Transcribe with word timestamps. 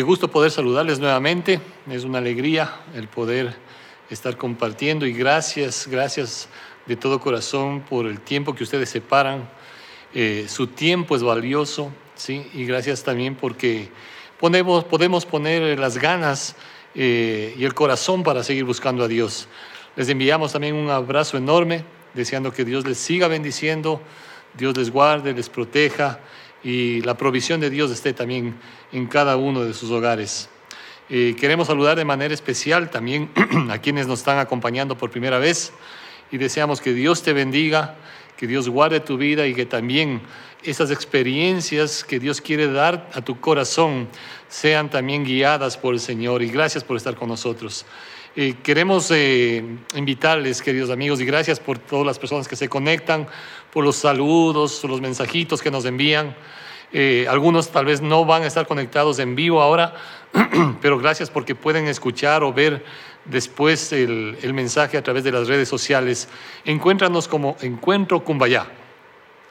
Qué 0.00 0.04
gusto 0.04 0.30
poder 0.30 0.50
saludarles 0.50 0.98
nuevamente. 0.98 1.60
Es 1.90 2.04
una 2.04 2.20
alegría 2.20 2.74
el 2.94 3.06
poder 3.06 3.54
estar 4.08 4.38
compartiendo 4.38 5.04
y 5.04 5.12
gracias, 5.12 5.86
gracias 5.86 6.48
de 6.86 6.96
todo 6.96 7.20
corazón 7.20 7.82
por 7.82 8.06
el 8.06 8.18
tiempo 8.18 8.54
que 8.54 8.64
ustedes 8.64 8.88
separan. 8.88 9.46
Eh, 10.14 10.46
su 10.48 10.68
tiempo 10.68 11.16
es 11.16 11.22
valioso, 11.22 11.92
¿sí? 12.14 12.50
Y 12.54 12.64
gracias 12.64 13.04
también 13.04 13.34
porque 13.34 13.90
podemos, 14.38 14.84
podemos 14.84 15.26
poner 15.26 15.78
las 15.78 15.98
ganas 15.98 16.56
eh, 16.94 17.54
y 17.58 17.64
el 17.66 17.74
corazón 17.74 18.22
para 18.22 18.42
seguir 18.42 18.64
buscando 18.64 19.04
a 19.04 19.06
Dios. 19.06 19.48
Les 19.96 20.08
enviamos 20.08 20.52
también 20.54 20.76
un 20.76 20.88
abrazo 20.88 21.36
enorme, 21.36 21.84
deseando 22.14 22.54
que 22.54 22.64
Dios 22.64 22.86
les 22.86 22.96
siga 22.96 23.28
bendiciendo, 23.28 24.00
Dios 24.56 24.74
les 24.78 24.90
guarde, 24.90 25.34
les 25.34 25.50
proteja 25.50 26.20
y 26.62 27.00
la 27.02 27.16
provisión 27.16 27.60
de 27.60 27.70
Dios 27.70 27.90
esté 27.90 28.12
también 28.12 28.54
en 28.92 29.06
cada 29.06 29.36
uno 29.36 29.64
de 29.64 29.74
sus 29.74 29.90
hogares. 29.90 30.48
Eh, 31.08 31.34
queremos 31.38 31.66
saludar 31.66 31.96
de 31.96 32.04
manera 32.04 32.32
especial 32.32 32.90
también 32.90 33.30
a 33.70 33.78
quienes 33.78 34.06
nos 34.06 34.20
están 34.20 34.38
acompañando 34.38 34.96
por 34.96 35.10
primera 35.10 35.38
vez 35.38 35.72
y 36.30 36.38
deseamos 36.38 36.80
que 36.80 36.92
Dios 36.92 37.22
te 37.22 37.32
bendiga, 37.32 37.96
que 38.36 38.46
Dios 38.46 38.68
guarde 38.68 39.00
tu 39.00 39.16
vida 39.16 39.46
y 39.46 39.54
que 39.54 39.66
también 39.66 40.20
esas 40.62 40.90
experiencias 40.90 42.04
que 42.04 42.20
Dios 42.20 42.40
quiere 42.40 42.70
dar 42.70 43.10
a 43.14 43.22
tu 43.22 43.40
corazón 43.40 44.08
sean 44.48 44.90
también 44.90 45.24
guiadas 45.24 45.76
por 45.76 45.94
el 45.94 46.00
Señor. 46.00 46.42
Y 46.42 46.48
gracias 46.48 46.84
por 46.84 46.96
estar 46.96 47.16
con 47.16 47.28
nosotros. 47.28 47.86
Eh, 48.36 48.54
queremos 48.62 49.10
eh, 49.10 49.64
invitarles, 49.96 50.62
queridos 50.62 50.90
amigos, 50.90 51.20
y 51.20 51.24
gracias 51.24 51.58
por 51.58 51.78
todas 51.78 52.06
las 52.06 52.18
personas 52.18 52.46
que 52.46 52.54
se 52.54 52.68
conectan, 52.68 53.26
por 53.72 53.84
los 53.84 53.96
saludos, 53.96 54.78
por 54.80 54.90
los 54.90 55.00
mensajitos 55.00 55.62
que 55.62 55.70
nos 55.70 55.84
envían. 55.84 56.36
Eh, 56.92 57.26
algunos 57.28 57.70
tal 57.70 57.84
vez 57.84 58.00
no 58.00 58.24
van 58.24 58.42
a 58.42 58.46
estar 58.46 58.66
conectados 58.66 59.18
en 59.18 59.36
vivo 59.36 59.62
ahora, 59.62 59.94
pero 60.80 60.98
gracias 60.98 61.30
porque 61.30 61.54
pueden 61.54 61.86
escuchar 61.86 62.42
o 62.42 62.52
ver 62.52 62.84
después 63.24 63.92
el, 63.92 64.38
el 64.42 64.54
mensaje 64.54 64.96
a 64.96 65.02
través 65.02 65.22
de 65.24 65.32
las 65.32 65.46
redes 65.46 65.68
sociales. 65.68 66.28
Encuéntranos 66.64 67.28
como 67.28 67.56
Encuentro 67.60 68.24
Cumbayá 68.24 68.66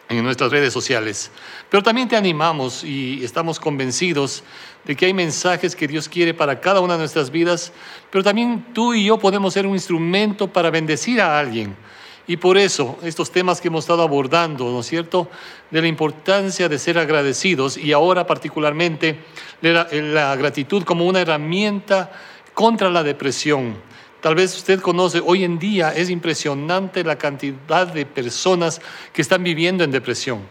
en 0.09 0.23
nuestras 0.23 0.51
redes 0.51 0.73
sociales. 0.73 1.31
Pero 1.69 1.83
también 1.83 2.07
te 2.07 2.15
animamos 2.15 2.83
y 2.83 3.23
estamos 3.23 3.59
convencidos 3.59 4.43
de 4.83 4.95
que 4.95 5.05
hay 5.05 5.13
mensajes 5.13 5.75
que 5.75 5.87
Dios 5.87 6.09
quiere 6.09 6.33
para 6.33 6.59
cada 6.59 6.81
una 6.81 6.93
de 6.93 6.99
nuestras 6.99 7.29
vidas, 7.29 7.71
pero 8.09 8.23
también 8.23 8.73
tú 8.73 8.93
y 8.93 9.05
yo 9.05 9.19
podemos 9.19 9.53
ser 9.53 9.67
un 9.67 9.73
instrumento 9.73 10.51
para 10.51 10.71
bendecir 10.71 11.21
a 11.21 11.39
alguien. 11.39 11.75
Y 12.29 12.37
por 12.37 12.59
eso 12.59 12.95
estos 13.01 13.31
temas 13.31 13.59
que 13.59 13.69
hemos 13.69 13.85
estado 13.85 14.03
abordando, 14.03 14.69
¿no 14.69 14.81
es 14.81 14.85
cierto?, 14.85 15.27
de 15.71 15.81
la 15.81 15.87
importancia 15.87 16.69
de 16.69 16.77
ser 16.77 16.99
agradecidos 16.99 17.75
y 17.75 17.91
ahora 17.91 18.27
particularmente 18.27 19.17
la, 19.61 20.35
gratitud 20.35 20.83
como 20.83 21.07
una 21.07 21.21
herramienta 21.21 22.11
contra 22.53 22.91
la 22.91 23.01
depresión 23.01 23.77
Tal 24.21 24.35
vez 24.35 24.55
usted 24.55 24.81
conoce, 24.81 25.21
hoy 25.25 25.45
en 25.45 25.57
día 25.57 25.91
es 25.95 26.09
impresionante 26.09 27.05
la 27.05 27.17
cantidad 27.17 27.87
de 27.87 28.05
personas 28.05 28.81
que 29.13 29.21
están 29.21 29.43
viviendo 29.43 29.83
en 29.83 29.91
depresión. 29.91 30.41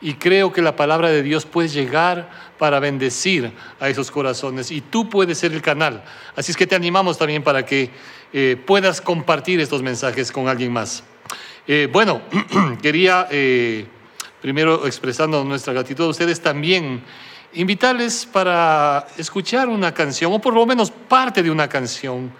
Y 0.00 0.14
creo 0.14 0.52
que 0.52 0.62
la 0.62 0.74
palabra 0.74 1.10
de 1.10 1.22
Dios 1.22 1.44
puede 1.44 1.68
llegar 1.68 2.30
para 2.58 2.80
bendecir 2.80 3.52
a 3.78 3.88
esos 3.88 4.10
corazones 4.10 4.70
y 4.70 4.80
tú 4.80 5.08
puedes 5.10 5.38
ser 5.38 5.52
el 5.52 5.62
canal. 5.62 6.02
Así 6.34 6.50
es 6.50 6.56
que 6.56 6.66
te 6.66 6.74
animamos 6.74 7.18
también 7.18 7.42
para 7.42 7.64
que 7.64 7.90
eh, 8.36 8.56
puedas 8.56 9.00
compartir 9.00 9.60
estos 9.60 9.80
mensajes 9.80 10.32
con 10.32 10.48
alguien 10.48 10.72
más. 10.72 11.04
Eh, 11.68 11.88
bueno, 11.92 12.20
quería 12.82 13.28
eh, 13.30 13.86
primero 14.42 14.88
expresando 14.88 15.44
nuestra 15.44 15.72
gratitud 15.72 16.06
a 16.06 16.08
ustedes 16.08 16.40
también 16.40 17.00
invitarles 17.52 18.26
para 18.26 19.06
escuchar 19.16 19.68
una 19.68 19.94
canción 19.94 20.32
o 20.32 20.40
por 20.40 20.52
lo 20.52 20.66
menos 20.66 20.90
parte 20.90 21.44
de 21.44 21.50
una 21.50 21.68
canción 21.68 22.32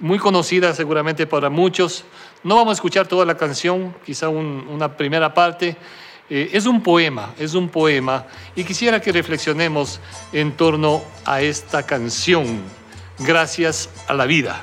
muy 0.00 0.18
conocida 0.18 0.72
seguramente 0.72 1.26
para 1.26 1.50
muchos. 1.50 2.04
No 2.44 2.54
vamos 2.54 2.70
a 2.70 2.74
escuchar 2.74 3.08
toda 3.08 3.24
la 3.26 3.36
canción, 3.36 3.94
quizá 4.04 4.28
una 4.28 4.96
primera 4.96 5.34
parte. 5.34 5.76
Es 6.28 6.66
un 6.66 6.82
poema, 6.82 7.34
es 7.38 7.54
un 7.54 7.68
poema, 7.68 8.26
y 8.56 8.64
quisiera 8.64 9.00
que 9.00 9.12
reflexionemos 9.12 10.00
en 10.32 10.52
torno 10.52 11.02
a 11.24 11.42
esta 11.42 11.84
canción, 11.84 12.62
Gracias 13.18 13.88
a 14.08 14.14
la 14.14 14.26
vida. 14.26 14.62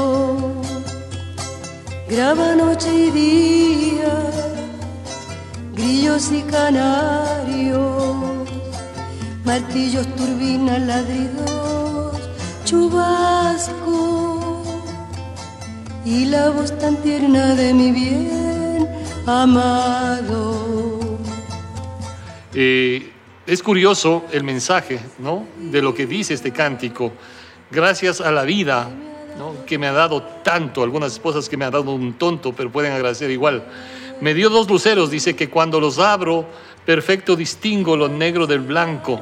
graba 2.11 2.55
noche 2.55 2.93
y 2.93 3.11
día, 3.11 4.29
grillos 5.73 6.29
y 6.33 6.41
canarios, 6.41 8.49
martillos, 9.45 10.05
turbinas, 10.17 10.81
ladridos, 10.81 12.17
chubascos 12.65 14.67
y 16.03 16.25
la 16.25 16.49
voz 16.49 16.77
tan 16.77 16.97
tierna 16.97 17.55
de 17.55 17.73
mi 17.73 17.93
bien 17.93 18.89
amado. 19.25 20.59
Es 22.53 23.63
curioso 23.63 24.25
el 24.33 24.43
mensaje, 24.43 24.99
¿no? 25.17 25.45
De 25.57 25.81
lo 25.81 25.93
que 25.93 26.05
dice 26.05 26.33
este 26.33 26.51
cántico. 26.51 27.13
Gracias 27.71 28.19
a 28.19 28.31
la 28.31 28.43
vida. 28.43 28.89
Que 29.65 29.77
me 29.77 29.87
ha 29.87 29.91
dado 29.91 30.21
tanto. 30.43 30.83
Algunas 30.83 31.13
esposas 31.13 31.49
que 31.49 31.57
me 31.57 31.65
han 31.65 31.71
dado 31.71 31.91
un 31.91 32.13
tonto, 32.13 32.53
pero 32.53 32.71
pueden 32.71 32.93
agradecer 32.93 33.31
igual. 33.31 33.63
Me 34.21 34.33
dio 34.33 34.49
dos 34.49 34.69
luceros, 34.69 35.09
dice 35.09 35.35
que 35.35 35.49
cuando 35.49 35.79
los 35.79 35.97
abro, 35.97 36.45
perfecto 36.85 37.35
distingo 37.35 37.97
lo 37.97 38.07
negro 38.07 38.45
del 38.45 38.59
blanco. 38.59 39.19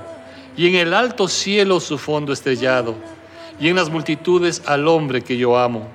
Y 0.57 0.67
en 0.67 0.75
el 0.75 0.93
alto 0.93 1.27
cielo 1.27 1.79
su 1.79 1.97
fondo 1.97 2.33
estrellado. 2.33 2.95
Y 3.59 3.69
en 3.69 3.75
las 3.75 3.89
multitudes 3.89 4.61
al 4.65 4.87
hombre 4.87 5.21
que 5.21 5.37
yo 5.37 5.57
amo. 5.57 5.87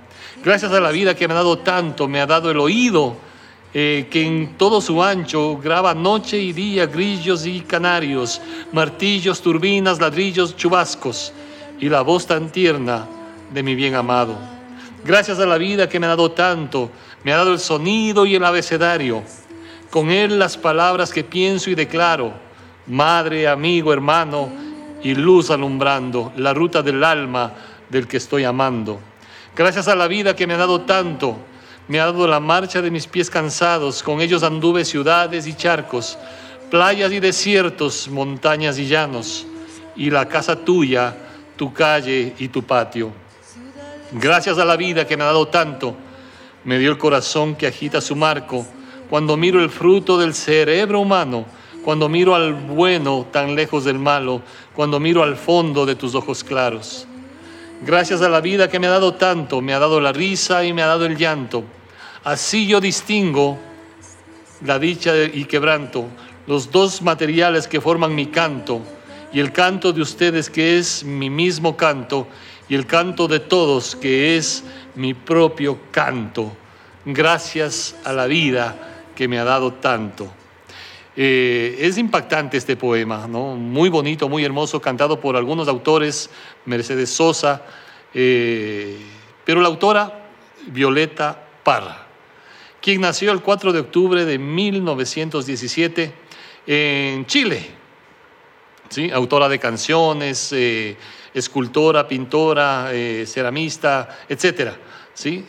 Gracias 0.43 0.72
a 0.72 0.81
la 0.81 0.91
vida 0.91 1.15
que 1.15 1.28
me 1.28 1.34
ha 1.34 1.38
dado 1.38 1.59
tanto, 1.59 2.09
me 2.09 2.21
ha 2.21 2.26
dado 2.26 2.50
el 2.50 2.59
oído, 2.59 3.16
eh, 3.72 4.09
que 4.11 4.25
en 4.25 4.56
todo 4.56 4.81
su 4.81 5.03
ancho 5.03 5.59
graba 5.59 5.94
noche 5.94 6.38
y 6.38 6.52
día 6.52 6.87
grillos 6.87 7.44
y 7.44 7.61
canarios, 7.61 8.40
martillos, 8.73 9.40
turbinas, 9.40 10.00
ladrillos, 10.00 10.56
chubascos, 10.56 11.32
y 11.81 11.88
la 11.88 12.02
voz 12.02 12.26
tan 12.26 12.50
tierna 12.52 13.06
de 13.55 13.62
mi 13.62 13.77
bien 13.77 13.95
amado. 13.95 14.37
Gracias 15.05 15.39
a 15.39 15.47
la 15.47 15.56
vida 15.59 15.89
que 15.89 16.01
me 16.01 16.06
ha 16.06 16.11
dado 16.11 16.33
tanto, 16.33 16.91
me 17.23 17.33
ha 17.33 17.37
dado 17.37 17.53
el 17.53 17.61
sonido 17.61 18.27
y 18.27 18.35
el 18.35 18.45
abecedario, 18.45 19.23
con 19.91 20.11
él 20.11 20.41
las 20.41 20.56
palabras 20.56 21.12
que 21.12 21.23
pienso 21.23 21.71
y 21.71 21.77
declaro, 21.77 22.35
madre, 22.89 23.47
amigo, 23.47 23.93
hermano, 23.93 24.51
y 25.05 25.15
luz 25.15 25.51
alumbrando 25.51 26.33
la 26.37 26.53
ruta 26.53 26.83
del 26.83 27.05
alma 27.05 27.53
del 27.91 28.09
que 28.09 28.17
estoy 28.17 28.43
amando. 28.43 28.99
Gracias 29.55 29.87
a 29.87 29.95
la 29.95 30.09
vida 30.09 30.35
que 30.35 30.49
me 30.49 30.55
ha 30.55 30.59
dado 30.59 30.81
tanto, 30.81 31.37
me 31.87 32.00
ha 32.00 32.07
dado 32.07 32.27
la 32.27 32.41
marcha 32.41 32.83
de 32.83 32.91
mis 32.91 33.07
pies 33.07 33.31
cansados, 33.31 34.03
con 34.03 34.21
ellos 34.21 34.43
anduve 34.43 34.85
ciudades 34.85 35.47
y 35.47 35.55
charcos, 35.55 36.19
playas 36.71 37.12
y 37.12 37.21
desiertos, 37.21 38.09
montañas 38.09 38.81
y 38.81 38.87
llanos, 38.87 39.47
y 39.95 40.11
la 40.11 40.27
casa 40.27 40.57
tuya, 40.57 41.15
tu 41.57 41.73
calle 41.73 42.35
y 42.39 42.49
tu 42.49 42.65
patio. 42.65 43.24
Gracias 44.16 44.58
a 44.58 44.64
la 44.64 44.76
vida 44.76 45.08
que 45.08 45.16
me 45.16 45.25
ha 45.25 45.26
dado 45.26 45.49
tanto, 45.49 45.96
me 46.62 46.78
dio 46.78 46.93
el 46.93 46.99
corazón 46.99 47.56
que 47.56 47.66
agita 47.66 48.00
su 48.00 48.14
marco, 48.14 48.64
cuando 49.11 49.37
miro 49.37 49.61
el 49.61 49.70
fruto 49.70 50.16
del 50.16 50.34
cerebro 50.34 51.00
humano, 51.00 51.44
cuando 51.84 52.08
miro 52.08 52.37
al 52.37 52.55
bueno 52.55 53.26
tan 53.32 53.56
lejos 53.56 53.82
del 53.82 53.99
malo, 53.99 54.40
cuando 54.72 55.00
miro 55.00 55.25
al 55.25 55.34
fondo 55.34 55.84
de 55.84 55.96
tus 55.96 56.14
ojos 56.14 56.44
claros. 56.44 57.08
Gracias 57.84 58.22
a 58.22 58.28
la 58.28 58.40
vida 58.40 58.69
que 58.69 58.78
me 58.78 58.87
ha 58.87 58.90
dado 58.90 59.14
tanto, 59.14 59.61
me 59.61 59.75
ha 59.75 59.81
dado 59.81 60.00
la 60.00 60.12
risa 60.12 60.64
y 60.64 60.72
me 60.72 60.82
ha 60.82 60.87
dado 60.87 61.06
el 61.06 61.16
llanto. 61.16 61.64
Así 62.22 62.69
yo 62.69 62.81
distingo 62.81 63.58
la 64.64 64.78
dicha 64.78 65.12
y 65.25 65.44
quebranto, 65.46 66.06
los 66.46 66.70
dos 66.70 67.02
materiales 67.02 67.66
que 67.66 67.81
forman 67.81 68.14
mi 68.14 68.26
canto, 68.26 68.81
y 69.32 69.40
el 69.40 69.50
canto 69.50 69.93
de 69.93 70.00
ustedes 70.00 70.49
que 70.49 70.78
es 70.78 71.02
mi 71.02 71.28
mismo 71.28 71.76
canto, 71.76 72.28
y 72.69 72.75
el 72.75 72.87
canto 72.87 73.28
de 73.28 73.40
todos 73.40 73.96
que 73.96 74.37
es 74.37 74.64
mi 74.94 75.14
propio 75.14 75.78
canto. 75.90 76.56
Gracias 77.05 77.96
a 78.05 78.12
la 78.12 78.26
vida 78.26 79.08
que 79.14 79.28
me 79.28 79.38
ha 79.38 79.44
dado 79.44 79.75
tanto. 79.75 80.32
Eh, 81.16 81.76
es 81.78 81.96
impactante 81.99 82.56
este 82.56 82.76
poema, 82.76 83.28
¿no? 83.28 83.55
muy 83.55 83.88
bonito, 83.88 84.28
muy 84.28 84.44
hermoso, 84.44 84.81
cantado 84.81 85.20
por 85.20 85.37
algunos 85.37 85.69
autores, 85.69 86.28
Mercedes 86.64 87.11
Sosa, 87.11 87.62
eh, 88.12 88.99
pero 89.44 89.61
la 89.61 89.69
autora 89.69 90.26
Violeta 90.66 91.40
Parra, 91.62 92.06
quien 92.81 93.00
nació 93.00 93.31
el 93.31 93.43
4 93.43 93.72
de 93.72 93.81
octubre 93.81 94.25
de 94.25 94.38
1917 94.38 96.12
en 96.66 97.26
Chile, 97.26 97.70
¿sí? 98.88 99.11
autora 99.12 99.49
de 99.49 99.61
canciones, 99.61 100.52
eh, 100.52 100.96
escultora, 101.35 102.07
pintora, 102.07 102.91
ceramista, 103.27 104.21
etc. 104.29 104.71
¿sí? 105.13 105.45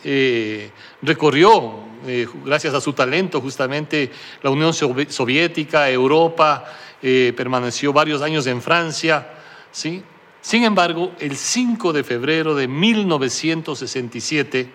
recorrió 1.00 1.86
eh, 2.06 2.26
gracias 2.44 2.74
a 2.74 2.80
su 2.80 2.92
talento, 2.92 3.40
justamente 3.40 4.12
la 4.42 4.50
Unión 4.50 4.72
Soviética, 4.72 5.90
Europa, 5.90 6.64
eh, 7.02 7.32
permaneció 7.36 7.92
varios 7.92 8.22
años 8.22 8.46
en 8.46 8.62
Francia. 8.62 9.28
¿sí? 9.72 10.04
Sin 10.40 10.62
embargo, 10.62 11.10
el 11.18 11.36
5 11.36 11.92
de 11.92 12.04
febrero 12.04 12.54
de 12.54 12.68
1967, 12.68 14.70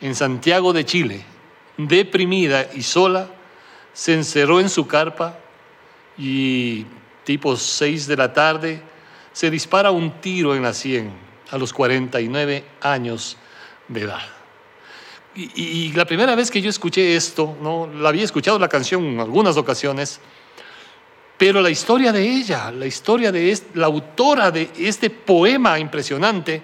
en 0.00 0.16
Santiago 0.16 0.72
de 0.72 0.84
Chile, 0.84 1.24
deprimida 1.76 2.66
y 2.74 2.82
sola, 2.82 3.28
se 3.92 4.14
encerró 4.14 4.58
en 4.60 4.68
su 4.68 4.88
carpa 4.88 5.38
y 6.18 6.84
tipo 7.24 7.54
6 7.54 8.08
de 8.08 8.16
la 8.16 8.32
tarde 8.32 8.82
se 9.32 9.50
dispara 9.50 9.90
un 9.90 10.20
tiro 10.20 10.54
en 10.54 10.62
la 10.62 10.72
sien 10.72 11.12
a 11.50 11.58
los 11.58 11.72
49 11.72 12.64
años 12.80 13.36
de 13.88 14.00
edad. 14.02 14.22
Y, 15.34 15.92
la 15.92 16.04
primera 16.04 16.34
vez 16.34 16.50
que 16.50 16.60
yo 16.60 16.68
escuché 16.68 17.14
esto, 17.14 17.56
¿no? 17.62 17.86
la 17.86 18.08
había 18.08 18.24
escuchado 18.24 18.58
la 18.58 18.68
canción 18.68 19.04
en 19.04 19.20
algunas 19.20 19.56
ocasiones, 19.56 20.20
pero 21.38 21.62
la 21.62 21.70
historia 21.70 22.12
de 22.12 22.28
ella, 22.28 22.70
la 22.72 22.86
historia 22.86 23.30
de 23.30 23.56
la 23.74 23.86
autora 23.86 24.50
de 24.50 24.70
este 24.76 25.08
poema 25.08 25.78
impresionante, 25.78 26.62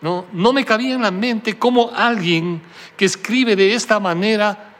¿no? 0.00 0.26
no 0.32 0.52
me 0.52 0.64
cabía 0.64 0.94
en 0.94 1.02
la 1.02 1.12
mente 1.12 1.56
cómo 1.56 1.92
alguien 1.94 2.60
que 2.96 3.04
escribe 3.04 3.54
de 3.54 3.74
esta 3.74 4.00
manera 4.00 4.74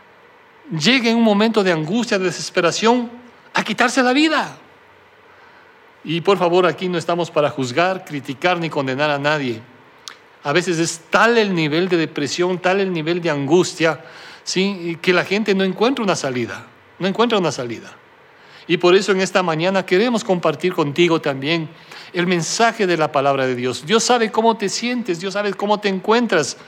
llegue 0.71 1.11
en 1.11 1.17
un 1.17 1.23
momento 1.23 1.63
de 1.63 1.73
angustia, 1.73 2.19
de 2.19 2.25
desesperación, 2.25 3.11
a 3.55 3.63
quitarse 3.63 4.03
la 4.03 4.13
vida. 4.13 4.59
Y 6.05 6.21
por 6.21 6.37
favor, 6.37 6.67
aquí 6.67 6.89
no 6.89 6.99
estamos 6.99 7.31
para 7.31 7.49
juzgar, 7.49 8.05
criticar 8.05 8.59
ni 8.59 8.69
condenar 8.69 9.11
a 9.11 9.19
nadie. 9.19 9.63
A 10.43 10.53
veces 10.53 10.79
es 10.79 11.01
tal 11.11 11.39
el 11.39 11.55
nivel 11.55 11.89
de 11.89 11.97
depresión, 11.97 12.59
tal 12.59 12.81
el 12.81 12.93
nivel 12.93 13.23
de 13.23 13.31
angustia, 13.31 14.05
¿sí? 14.43 14.99
que 15.01 15.15
la 15.15 15.25
gente 15.25 15.55
no 15.55 15.65
encuentra 15.65 16.05
una 16.05 16.15
salida, 16.15 16.67
no 16.99 17.09
encuentra 17.09 17.39
una 17.39 17.51
salida. 17.51 17.97
Y 18.67 18.77
por 18.77 18.95
eso 18.95 19.13
en 19.13 19.23
esta 19.23 19.43
mañana 19.43 19.87
queremos 19.87 20.23
compartir 20.23 20.75
contigo 20.75 21.21
también 21.21 21.69
el 22.13 22.27
mensaje 22.27 22.87
de 22.87 22.97
la 22.99 23.11
palabra 23.11 23.47
de 23.47 23.55
Dios. 23.55 23.87
Dios 23.87 24.05
sabe 24.05 24.31
cómo 24.31 24.57
te 24.57 24.69
sientes, 24.69 25.21
Dios 25.21 25.33
sabe 25.35 25.55
cómo 25.55 25.81
te 25.81 25.89
encuentras. 25.89 26.59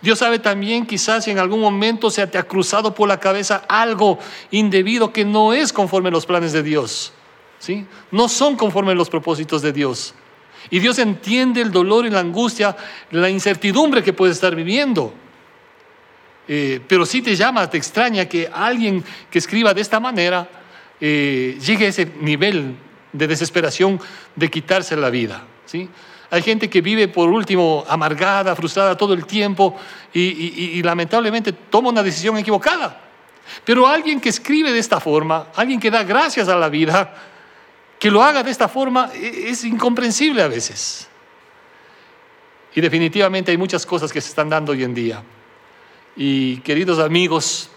Dios 0.00 0.20
sabe 0.20 0.38
también 0.38 0.86
quizás 0.86 1.24
si 1.24 1.30
en 1.30 1.38
algún 1.38 1.60
momento 1.60 2.10
se 2.10 2.26
te 2.26 2.38
ha 2.38 2.44
cruzado 2.44 2.94
por 2.94 3.08
la 3.08 3.20
cabeza 3.20 3.64
algo 3.68 4.18
indebido 4.50 5.12
que 5.12 5.24
no 5.24 5.52
es 5.52 5.72
conforme 5.72 6.08
a 6.08 6.12
los 6.12 6.26
planes 6.26 6.52
de 6.52 6.62
Dios. 6.62 7.12
No 8.10 8.28
son 8.28 8.56
conforme 8.56 8.94
los 8.94 9.08
propósitos 9.08 9.62
de 9.62 9.72
Dios. 9.72 10.14
Y 10.70 10.78
Dios 10.78 10.98
entiende 10.98 11.60
el 11.60 11.70
dolor 11.70 12.06
y 12.06 12.10
la 12.10 12.20
angustia, 12.20 12.76
la 13.10 13.28
incertidumbre 13.28 14.02
que 14.02 14.12
puedes 14.12 14.36
estar 14.36 14.54
viviendo. 14.54 15.12
Eh, 16.48 16.80
pero 16.86 17.06
sí 17.06 17.22
te 17.22 17.36
llama, 17.36 17.68
te 17.68 17.76
extraña 17.76 18.26
que 18.26 18.48
alguien 18.52 19.02
que 19.30 19.38
escriba 19.38 19.72
de 19.72 19.80
esta 19.80 19.98
manera 20.00 20.48
eh, 21.00 21.58
llegue 21.64 21.86
a 21.86 21.88
ese 21.88 22.12
nivel 22.20 22.76
de 23.12 23.26
desesperación 23.26 24.00
de 24.34 24.50
quitarse 24.50 24.96
la 24.96 25.10
vida. 25.10 25.44
¿sí? 25.64 25.88
Hay 26.30 26.42
gente 26.42 26.68
que 26.68 26.80
vive 26.80 27.08
por 27.08 27.30
último 27.30 27.84
amargada, 27.88 28.56
frustrada 28.56 28.96
todo 28.96 29.14
el 29.14 29.26
tiempo 29.26 29.76
y 30.12 30.82
lamentablemente 30.82 31.52
toma 31.52 31.90
una 31.90 32.02
decisión 32.02 32.36
equivocada. 32.38 33.00
Pero 33.64 33.86
alguien 33.86 34.20
que 34.20 34.28
escribe 34.28 34.72
de 34.72 34.78
esta 34.78 35.00
forma, 35.00 35.48
alguien 35.54 35.80
que 35.80 35.90
da 35.90 36.02
gracias 36.02 36.48
a 36.48 36.56
la 36.56 36.68
vida, 36.68 37.14
que 38.04 38.10
lo 38.10 38.22
haga 38.22 38.42
de 38.42 38.50
esta 38.50 38.68
forma 38.68 39.10
e, 39.14 39.48
es 39.48 39.64
incomprensible 39.64 40.42
a 40.42 40.48
veces. 40.48 41.08
Y 42.74 42.82
definitivamente 42.82 43.50
hay 43.50 43.56
muchas 43.56 43.86
cosas 43.86 44.12
que 44.12 44.20
se 44.20 44.28
están 44.28 44.50
dando 44.50 44.72
hoy 44.72 44.84
en 44.84 44.92
día. 44.92 45.22
Y 46.14 46.58
queridos 46.58 46.98
amigos, 46.98 47.70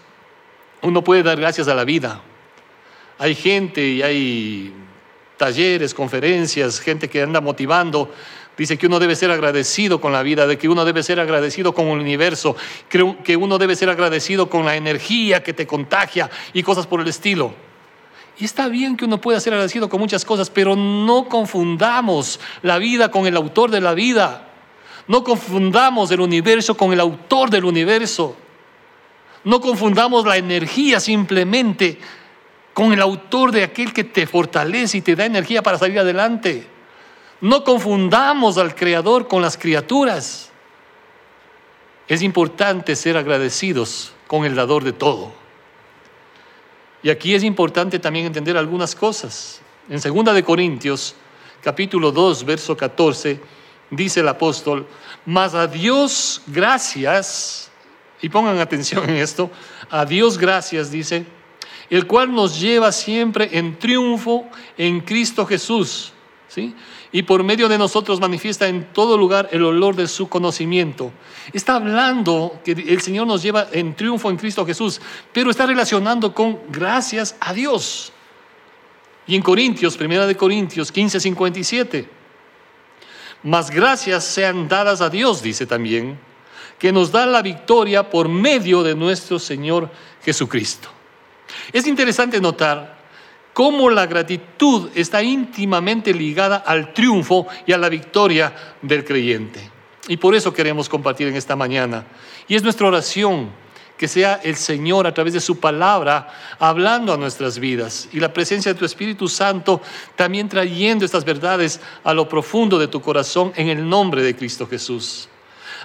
uno 0.82 1.02
puede 1.02 1.22
dar 1.22 1.40
gracias 1.40 1.66
a 1.68 1.74
la 1.74 1.84
vida. 1.84 2.20
Hay 3.18 3.34
gente 3.34 3.80
y 3.82 4.02
hay 4.02 4.74
talleres, 5.38 5.94
conferencias, 5.94 6.78
gente 6.78 7.08
que 7.08 7.22
anda 7.22 7.40
motivando. 7.40 8.12
Dice 8.58 8.76
que 8.76 8.86
uno 8.86 8.98
debe 8.98 9.16
ser 9.16 9.30
agradecido 9.30 9.98
con 9.98 10.12
la 10.12 10.22
vida, 10.22 10.46
de 10.46 10.58
que 10.58 10.68
uno 10.68 10.84
debe 10.84 11.02
ser 11.02 11.20
agradecido 11.20 11.72
con 11.72 11.86
el 11.86 12.00
universo, 12.00 12.54
que 12.90 13.36
uno 13.38 13.56
debe 13.56 13.76
ser 13.76 13.88
agradecido 13.88 14.50
con 14.50 14.66
la 14.66 14.76
energía 14.76 15.42
que 15.42 15.54
te 15.54 15.66
contagia 15.66 16.28
y 16.52 16.62
cosas 16.62 16.86
por 16.86 17.00
el 17.00 17.08
estilo. 17.08 17.67
Y 18.38 18.44
está 18.44 18.68
bien 18.68 18.96
que 18.96 19.04
uno 19.04 19.20
pueda 19.20 19.40
ser 19.40 19.52
agradecido 19.52 19.88
con 19.88 20.00
muchas 20.00 20.24
cosas, 20.24 20.48
pero 20.48 20.76
no 20.76 21.28
confundamos 21.28 22.38
la 22.62 22.78
vida 22.78 23.10
con 23.10 23.26
el 23.26 23.36
autor 23.36 23.70
de 23.70 23.80
la 23.80 23.94
vida. 23.94 24.48
No 25.08 25.24
confundamos 25.24 26.10
el 26.12 26.20
universo 26.20 26.76
con 26.76 26.92
el 26.92 27.00
autor 27.00 27.50
del 27.50 27.64
universo. 27.64 28.36
No 29.42 29.60
confundamos 29.60 30.24
la 30.24 30.36
energía 30.36 31.00
simplemente 31.00 31.98
con 32.74 32.92
el 32.92 33.00
autor 33.00 33.50
de 33.50 33.64
aquel 33.64 33.92
que 33.92 34.04
te 34.04 34.26
fortalece 34.26 34.98
y 34.98 35.02
te 35.02 35.16
da 35.16 35.24
energía 35.24 35.62
para 35.62 35.78
salir 35.78 35.98
adelante. 35.98 36.64
No 37.40 37.64
confundamos 37.64 38.56
al 38.56 38.74
creador 38.76 39.26
con 39.26 39.42
las 39.42 39.56
criaturas. 39.56 40.52
Es 42.06 42.22
importante 42.22 42.94
ser 42.94 43.16
agradecidos 43.16 44.12
con 44.28 44.44
el 44.44 44.54
dador 44.54 44.84
de 44.84 44.92
todo. 44.92 45.32
Y 47.02 47.10
aquí 47.10 47.34
es 47.34 47.44
importante 47.44 47.98
también 47.98 48.26
entender 48.26 48.56
algunas 48.56 48.94
cosas. 48.94 49.60
En 49.88 50.00
2 50.00 50.34
de 50.34 50.42
Corintios, 50.42 51.14
capítulo 51.62 52.12
2, 52.12 52.44
verso 52.44 52.76
14, 52.76 53.40
dice 53.90 54.20
el 54.20 54.28
apóstol, 54.28 54.86
mas 55.24 55.54
a 55.54 55.66
Dios 55.66 56.42
gracias, 56.46 57.70
y 58.20 58.28
pongan 58.28 58.58
atención 58.58 59.08
en 59.08 59.16
esto, 59.16 59.50
a 59.90 60.04
Dios 60.04 60.38
gracias, 60.38 60.90
dice, 60.90 61.24
el 61.88 62.06
cual 62.06 62.32
nos 62.32 62.60
lleva 62.60 62.92
siempre 62.92 63.48
en 63.52 63.78
triunfo 63.78 64.46
en 64.76 65.00
Cristo 65.00 65.46
Jesús, 65.46 66.12
¿sí? 66.48 66.74
y 67.12 67.22
por 67.22 67.44
medio 67.44 67.68
de 67.68 67.78
nosotros 67.78 68.20
manifiesta 68.20 68.66
en 68.66 68.92
todo 68.92 69.16
lugar 69.16 69.48
el 69.52 69.64
olor 69.64 69.94
de 69.94 70.08
su 70.08 70.28
conocimiento. 70.28 71.12
Está 71.52 71.76
hablando 71.76 72.60
que 72.64 72.72
el 72.72 73.00
Señor 73.00 73.26
nos 73.26 73.42
lleva 73.42 73.68
en 73.72 73.94
triunfo 73.94 74.30
en 74.30 74.36
Cristo 74.36 74.66
Jesús, 74.66 75.00
pero 75.32 75.50
está 75.50 75.66
relacionando 75.66 76.34
con 76.34 76.58
gracias 76.70 77.36
a 77.40 77.52
Dios. 77.52 78.12
Y 79.26 79.36
en 79.36 79.42
Corintios, 79.42 79.96
primera 79.96 80.26
de 80.26 80.36
Corintios 80.36 80.90
15, 80.90 81.20
57, 81.20 82.08
más 83.42 83.70
gracias 83.70 84.24
sean 84.24 84.68
dadas 84.68 85.00
a 85.00 85.10
Dios, 85.10 85.42
dice 85.42 85.66
también, 85.66 86.18
que 86.78 86.92
nos 86.92 87.12
da 87.12 87.26
la 87.26 87.42
victoria 87.42 88.08
por 88.08 88.28
medio 88.28 88.82
de 88.82 88.94
nuestro 88.94 89.38
Señor 89.38 89.90
Jesucristo. 90.24 90.88
Es 91.72 91.86
interesante 91.86 92.40
notar 92.40 92.97
cómo 93.58 93.90
la 93.90 94.06
gratitud 94.06 94.88
está 94.94 95.20
íntimamente 95.20 96.14
ligada 96.14 96.58
al 96.58 96.94
triunfo 96.94 97.48
y 97.66 97.72
a 97.72 97.76
la 97.76 97.88
victoria 97.88 98.54
del 98.80 99.04
creyente. 99.04 99.68
Y 100.06 100.16
por 100.16 100.36
eso 100.36 100.52
queremos 100.52 100.88
compartir 100.88 101.26
en 101.26 101.34
esta 101.34 101.56
mañana. 101.56 102.06
Y 102.46 102.54
es 102.54 102.62
nuestra 102.62 102.86
oración 102.86 103.50
que 103.96 104.06
sea 104.06 104.38
el 104.44 104.54
Señor 104.54 105.08
a 105.08 105.12
través 105.12 105.32
de 105.32 105.40
su 105.40 105.58
palabra 105.58 106.32
hablando 106.60 107.12
a 107.12 107.16
nuestras 107.16 107.58
vidas 107.58 108.08
y 108.12 108.20
la 108.20 108.32
presencia 108.32 108.72
de 108.72 108.78
tu 108.78 108.84
Espíritu 108.84 109.26
Santo 109.26 109.82
también 110.14 110.48
trayendo 110.48 111.04
estas 111.04 111.24
verdades 111.24 111.80
a 112.04 112.14
lo 112.14 112.28
profundo 112.28 112.78
de 112.78 112.86
tu 112.86 113.00
corazón 113.00 113.52
en 113.56 113.70
el 113.70 113.88
nombre 113.88 114.22
de 114.22 114.36
Cristo 114.36 114.68
Jesús. 114.68 115.28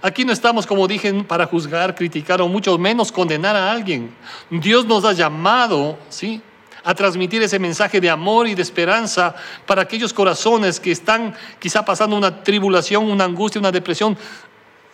Aquí 0.04 0.26
no 0.26 0.32
estamos, 0.32 0.68
como 0.68 0.88
dije, 0.88 1.12
para 1.24 1.48
juzgar, 1.48 1.96
criticar 1.96 2.40
o 2.40 2.48
mucho 2.48 2.78
menos 2.78 3.12
condenar 3.12 3.56
a 3.56 3.72
alguien. 3.72 4.14
Dios 4.52 4.86
nos 4.86 5.06
ha 5.06 5.14
llamado, 5.14 5.98
¿sí? 6.10 6.40
A 6.84 6.94
transmitir 6.94 7.42
ese 7.42 7.60
mensaje 7.60 8.02
de 8.02 8.10
amor 8.10 8.48
y 8.48 8.56
de 8.56 8.62
esperanza 8.62 9.36
para 9.66 9.84
aquellos 9.84 10.14
corazones 10.14 10.80
que 10.80 10.92
están 10.92 11.34
quizá 11.60 11.86
pasando 11.86 12.16
una 12.16 12.44
tribulación, 12.44 13.10
una 13.10 13.24
angustia, 13.24 13.60
una 13.60 13.72
depresión 13.72 14.18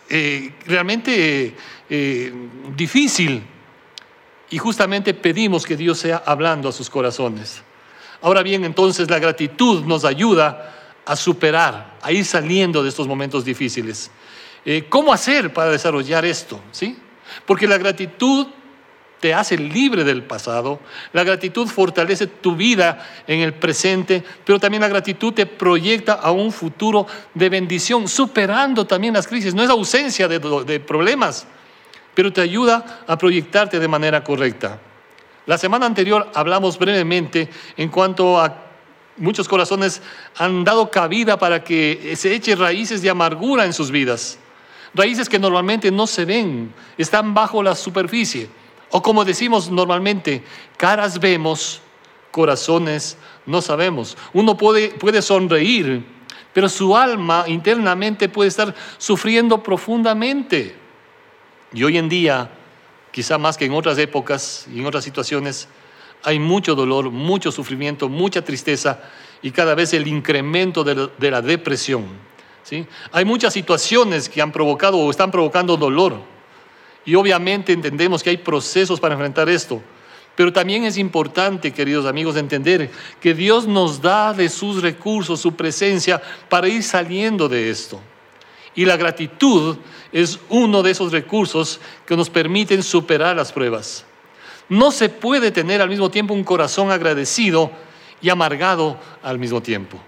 eh, 0.08 0.54
realmente 0.66 1.54
eh, 1.88 2.32
difícil. 2.76 3.42
Y 4.50 4.58
justamente 4.58 5.14
pedimos 5.14 5.64
que 5.64 5.76
Dios 5.76 5.98
sea 5.98 6.22
hablando 6.26 6.68
a 6.68 6.72
sus 6.72 6.90
corazones. 6.90 7.62
Ahora 8.22 8.42
bien, 8.42 8.64
entonces 8.64 9.08
la 9.08 9.18
gratitud 9.18 9.84
nos 9.84 10.04
ayuda 10.04 10.74
a 11.04 11.16
superar, 11.16 11.96
a 12.02 12.12
ir 12.12 12.24
saliendo 12.24 12.82
de 12.82 12.88
estos 12.88 13.06
momentos 13.06 13.44
difíciles. 13.44 14.10
Eh, 14.64 14.86
¿Cómo 14.88 15.12
hacer 15.12 15.52
para 15.52 15.70
desarrollar 15.70 16.24
esto? 16.24 16.60
¿Sí? 16.70 16.98
Porque 17.46 17.66
la 17.66 17.78
gratitud 17.78 18.46
te 19.20 19.34
hace 19.34 19.56
libre 19.58 20.02
del 20.02 20.22
pasado, 20.22 20.80
la 21.12 21.22
gratitud 21.24 21.68
fortalece 21.68 22.26
tu 22.26 22.56
vida 22.56 23.06
en 23.26 23.40
el 23.40 23.52
presente, 23.52 24.24
pero 24.44 24.58
también 24.58 24.80
la 24.80 24.88
gratitud 24.88 25.32
te 25.32 25.46
proyecta 25.46 26.14
a 26.14 26.30
un 26.30 26.50
futuro 26.50 27.06
de 27.34 27.48
bendición, 27.50 28.08
superando 28.08 28.86
también 28.86 29.14
las 29.14 29.28
crisis. 29.28 29.54
No 29.54 29.62
es 29.62 29.68
ausencia 29.68 30.26
de, 30.26 30.38
de 30.38 30.80
problemas, 30.80 31.46
pero 32.14 32.32
te 32.32 32.40
ayuda 32.40 33.02
a 33.06 33.18
proyectarte 33.18 33.78
de 33.78 33.88
manera 33.88 34.24
correcta. 34.24 34.80
La 35.46 35.58
semana 35.58 35.86
anterior 35.86 36.30
hablamos 36.34 36.78
brevemente 36.78 37.48
en 37.76 37.90
cuanto 37.90 38.40
a 38.40 38.54
muchos 39.16 39.48
corazones 39.48 40.00
han 40.36 40.64
dado 40.64 40.90
cabida 40.90 41.38
para 41.38 41.62
que 41.62 42.14
se 42.16 42.34
eche 42.34 42.56
raíces 42.56 43.02
de 43.02 43.10
amargura 43.10 43.64
en 43.64 43.72
sus 43.72 43.90
vidas. 43.90 44.38
Raíces 44.94 45.28
que 45.28 45.38
normalmente 45.38 45.90
no 45.90 46.06
se 46.06 46.24
ven, 46.24 46.72
están 46.98 47.34
bajo 47.34 47.62
la 47.62 47.74
superficie. 47.74 48.48
O 48.90 49.02
como 49.02 49.24
decimos 49.24 49.70
normalmente, 49.70 50.42
caras 50.76 51.20
vemos, 51.20 51.80
corazones 52.30 53.16
no 53.46 53.62
sabemos. 53.62 54.16
Uno 54.32 54.56
puede, 54.56 54.88
puede 54.90 55.22
sonreír, 55.22 56.04
pero 56.52 56.68
su 56.68 56.96
alma 56.96 57.44
internamente 57.46 58.28
puede 58.28 58.48
estar 58.48 58.74
sufriendo 58.98 59.62
profundamente. 59.62 60.74
Y 61.72 61.84
hoy 61.84 61.98
en 61.98 62.08
día, 62.08 62.50
quizá 63.12 63.38
más 63.38 63.56
que 63.56 63.66
en 63.66 63.72
otras 63.72 63.98
épocas 63.98 64.66
y 64.72 64.80
en 64.80 64.86
otras 64.86 65.04
situaciones, 65.04 65.68
hay 66.22 66.38
mucho 66.38 66.74
dolor, 66.74 67.10
mucho 67.10 67.50
sufrimiento, 67.52 68.08
mucha 68.08 68.42
tristeza 68.42 69.00
y 69.42 69.50
cada 69.52 69.74
vez 69.74 69.94
el 69.94 70.06
incremento 70.06 70.84
de 70.84 71.30
la, 71.30 71.42
depresión. 71.42 72.04
¿sí? 72.62 72.86
Hay 73.12 73.24
muchas 73.24 73.52
situaciones 73.52 74.28
que 74.28 74.42
han 74.42 74.52
provocado 74.52 74.98
o 74.98 75.10
están 75.10 75.30
provocando 75.30 75.76
dolor. 75.76 76.20
Y 77.04 77.14
obviamente 77.14 77.72
entendemos 77.72 78.22
que 78.22 78.30
hay 78.30 78.36
procesos 78.36 79.00
para 79.00 79.14
enfrentar 79.14 79.48
esto. 79.48 79.82
Pero 80.36 80.52
también 80.52 80.84
es 80.84 80.96
importante, 80.96 81.72
queridos 81.72 82.06
amigos, 82.06 82.36
entender 82.36 82.90
que 83.20 83.34
Dios 83.34 83.66
nos 83.66 84.00
da 84.00 84.32
de 84.32 84.48
sus 84.48 84.82
recursos, 84.82 85.40
su 85.40 85.54
presencia, 85.54 86.22
para 86.48 86.68
ir 86.68 86.82
saliendo 86.82 87.48
de 87.48 87.70
esto. 87.70 88.00
Y 88.74 88.84
la 88.84 88.96
gratitud 88.96 89.76
es 90.12 90.38
uno 90.48 90.82
de 90.82 90.92
esos 90.92 91.12
recursos 91.12 91.80
que 92.06 92.16
nos 92.16 92.30
permiten 92.30 92.82
superar 92.82 93.36
las 93.36 93.52
pruebas. 93.52 94.04
No 94.68 94.92
se 94.92 95.08
puede 95.08 95.50
tener 95.50 95.82
al 95.82 95.88
mismo 95.88 96.10
tiempo 96.10 96.32
un 96.32 96.44
corazón 96.44 96.90
agradecido 96.90 97.72
y 98.22 98.30
amargado 98.30 98.98
al 99.22 99.38
mismo 99.38 99.60
tiempo. 99.60 100.00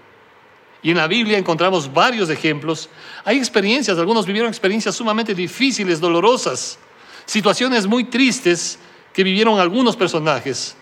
Y 0.81 0.91
en 0.91 0.97
la 0.97 1.07
Biblia 1.07 1.37
encontramos 1.37 1.93
varios 1.93 2.29
ejemplos. 2.29 2.89
Hay 3.23 3.37
experiencias, 3.37 3.97
algunos 3.97 4.25
vivieron 4.25 4.49
experiencias 4.49 4.95
sumamente 4.95 5.35
difíciles, 5.35 5.99
dolorosas, 5.99 6.79
situaciones 7.25 7.87
muy 7.87 8.05
tristes 8.05 8.79
que 9.13 9.23
vivieron 9.23 9.59
algunos 9.59 9.95
personajes, 9.95 10.75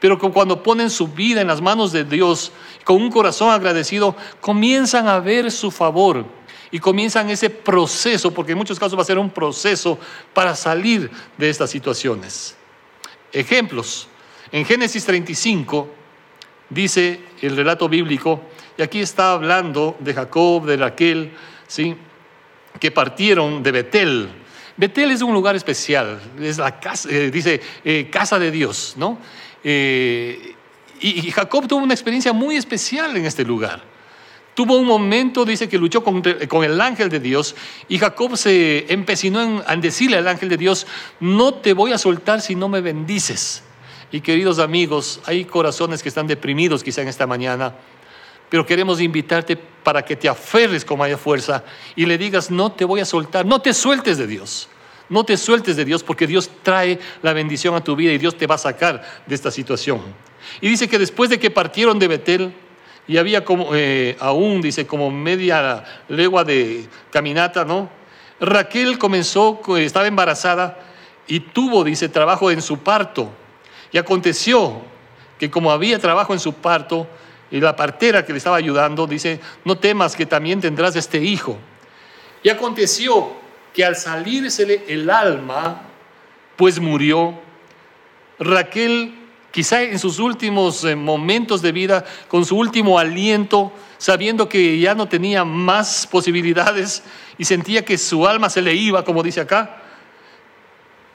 pero 0.00 0.18
que 0.18 0.30
cuando 0.30 0.62
ponen 0.62 0.90
su 0.90 1.08
vida 1.08 1.40
en 1.40 1.48
las 1.48 1.60
manos 1.60 1.92
de 1.92 2.04
Dios, 2.04 2.52
con 2.84 2.96
un 2.96 3.10
corazón 3.10 3.50
agradecido, 3.50 4.14
comienzan 4.40 5.08
a 5.08 5.18
ver 5.18 5.50
su 5.50 5.70
favor 5.70 6.24
y 6.70 6.78
comienzan 6.78 7.30
ese 7.30 7.50
proceso, 7.50 8.32
porque 8.32 8.52
en 8.52 8.58
muchos 8.58 8.78
casos 8.78 8.98
va 8.98 9.02
a 9.02 9.06
ser 9.06 9.18
un 9.18 9.30
proceso 9.30 9.98
para 10.34 10.54
salir 10.54 11.10
de 11.36 11.48
estas 11.48 11.70
situaciones. 11.70 12.56
Ejemplos. 13.32 14.08
En 14.52 14.64
Génesis 14.64 15.04
35 15.04 15.88
dice 16.70 17.20
el 17.40 17.56
relato 17.56 17.88
bíblico, 17.88 18.42
y 18.76 18.82
aquí 18.82 19.00
está 19.00 19.32
hablando 19.32 19.96
de 19.98 20.14
Jacob, 20.14 20.64
de 20.64 20.76
Raquel, 20.76 21.32
¿sí? 21.66 21.96
que 22.78 22.90
partieron 22.90 23.62
de 23.62 23.72
Betel. 23.72 24.28
Betel 24.78 25.10
es 25.10 25.22
un 25.22 25.34
lugar 25.34 25.56
especial, 25.56 26.20
es 26.40 26.56
la 26.56 26.78
casa, 26.78 27.08
eh, 27.10 27.32
dice 27.32 27.60
eh, 27.84 28.08
casa 28.12 28.38
de 28.38 28.52
Dios, 28.52 28.94
¿no? 28.96 29.18
Eh, 29.64 30.54
y, 31.00 31.30
Jacob 31.32 31.66
tuvo 31.66 31.82
una 31.82 31.94
experiencia 31.94 32.32
muy 32.32 32.54
especial 32.56 33.16
en 33.16 33.26
este 33.26 33.44
lugar. 33.44 33.82
Tuvo 34.54 34.76
un 34.76 34.86
momento, 34.86 35.44
dice 35.44 35.68
que 35.68 35.78
luchó 35.78 36.04
con, 36.04 36.22
el 36.64 36.80
ángel 36.80 37.08
de 37.08 37.18
Dios 37.18 37.56
y 37.88 37.98
Jacob 37.98 38.36
se 38.36 38.92
empecinó 38.92 39.42
en, 39.42 39.62
en 39.68 39.80
decirle 39.80 40.16
al 40.16 40.28
ángel 40.28 40.48
de 40.48 40.56
Dios, 40.56 40.86
no 41.18 41.54
te 41.54 41.72
voy 41.72 41.92
a 41.92 41.98
soltar 41.98 42.40
si 42.40 42.54
no 42.54 42.68
me 42.68 42.80
bendices. 42.80 43.64
Y 44.12 44.20
queridos 44.20 44.60
amigos, 44.60 45.20
hay 45.26 45.44
corazones 45.44 46.04
que 46.04 46.08
están 46.08 46.28
deprimidos 46.28 46.84
quizá 46.84 47.02
en 47.02 47.08
esta 47.08 47.26
mañana, 47.26 47.74
pero 48.48 48.64
queremos 48.64 49.00
invitarte 49.00 49.56
para 49.56 50.04
que 50.04 50.16
te 50.16 50.28
aferres 50.28 50.84
con 50.84 50.98
mayor 50.98 51.18
fuerza 51.18 51.64
y 51.96 52.06
le 52.06 52.18
digas, 52.18 52.50
no 52.50 52.72
te 52.72 52.84
voy 52.84 53.00
a 53.00 53.04
soltar, 53.04 53.46
no 53.46 53.60
te 53.60 53.72
sueltes 53.72 54.18
de 54.18 54.26
Dios. 54.26 54.68
No 55.10 55.24
te 55.24 55.38
sueltes 55.38 55.76
de 55.76 55.86
Dios 55.86 56.02
porque 56.02 56.26
Dios 56.26 56.50
trae 56.62 56.98
la 57.22 57.32
bendición 57.32 57.74
a 57.74 57.82
tu 57.82 57.96
vida 57.96 58.12
y 58.12 58.18
Dios 58.18 58.36
te 58.36 58.46
va 58.46 58.56
a 58.56 58.58
sacar 58.58 59.22
de 59.26 59.34
esta 59.34 59.50
situación. 59.50 60.02
Y 60.60 60.68
dice 60.68 60.86
que 60.86 60.98
después 60.98 61.30
de 61.30 61.38
que 61.38 61.50
partieron 61.50 61.98
de 61.98 62.08
Betel, 62.08 62.52
y 63.06 63.16
había 63.16 63.42
como, 63.42 63.74
eh, 63.74 64.16
aún, 64.20 64.60
dice, 64.60 64.86
como 64.86 65.10
media 65.10 65.82
legua 66.08 66.44
de 66.44 66.86
caminata, 67.10 67.64
¿no? 67.64 67.88
Raquel 68.38 68.98
comenzó, 68.98 69.60
estaba 69.78 70.06
embarazada 70.06 70.78
y 71.26 71.40
tuvo, 71.40 71.84
dice, 71.84 72.10
trabajo 72.10 72.50
en 72.50 72.60
su 72.60 72.80
parto. 72.80 73.30
Y 73.92 73.98
aconteció 73.98 74.82
que 75.38 75.50
como 75.50 75.72
había 75.72 75.98
trabajo 75.98 76.34
en 76.34 76.38
su 76.38 76.52
parto, 76.52 77.06
y 77.50 77.60
la 77.60 77.74
partera 77.74 78.24
que 78.24 78.32
le 78.32 78.38
estaba 78.38 78.56
ayudando 78.56 79.06
dice, 79.06 79.40
no 79.64 79.78
temas 79.78 80.14
que 80.14 80.26
también 80.26 80.60
tendrás 80.60 80.96
este 80.96 81.18
hijo. 81.18 81.58
Y 82.42 82.50
aconteció 82.50 83.32
que 83.72 83.84
al 83.84 83.96
salírsele 83.96 84.84
el 84.88 85.08
alma, 85.08 85.82
pues 86.56 86.78
murió, 86.78 87.34
Raquel, 88.38 89.14
quizá 89.50 89.82
en 89.82 89.98
sus 89.98 90.18
últimos 90.18 90.84
eh, 90.84 90.94
momentos 90.94 91.62
de 91.62 91.72
vida, 91.72 92.04
con 92.28 92.44
su 92.44 92.56
último 92.56 92.98
aliento, 92.98 93.72
sabiendo 93.96 94.48
que 94.48 94.78
ya 94.78 94.94
no 94.94 95.08
tenía 95.08 95.44
más 95.44 96.06
posibilidades 96.06 97.02
y 97.38 97.44
sentía 97.44 97.84
que 97.84 97.98
su 97.98 98.26
alma 98.26 98.50
se 98.50 98.62
le 98.62 98.74
iba, 98.74 99.04
como 99.04 99.22
dice 99.22 99.40
acá, 99.40 99.82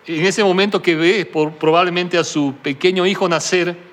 en 0.06 0.26
ese 0.26 0.44
momento 0.44 0.82
que 0.82 0.96
ve 0.96 1.26
probablemente 1.26 2.18
a 2.18 2.24
su 2.24 2.54
pequeño 2.62 3.06
hijo 3.06 3.30
nacer, 3.30 3.93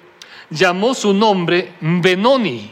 llamó 0.50 0.94
su 0.94 1.14
nombre 1.14 1.74
Benoni, 1.80 2.70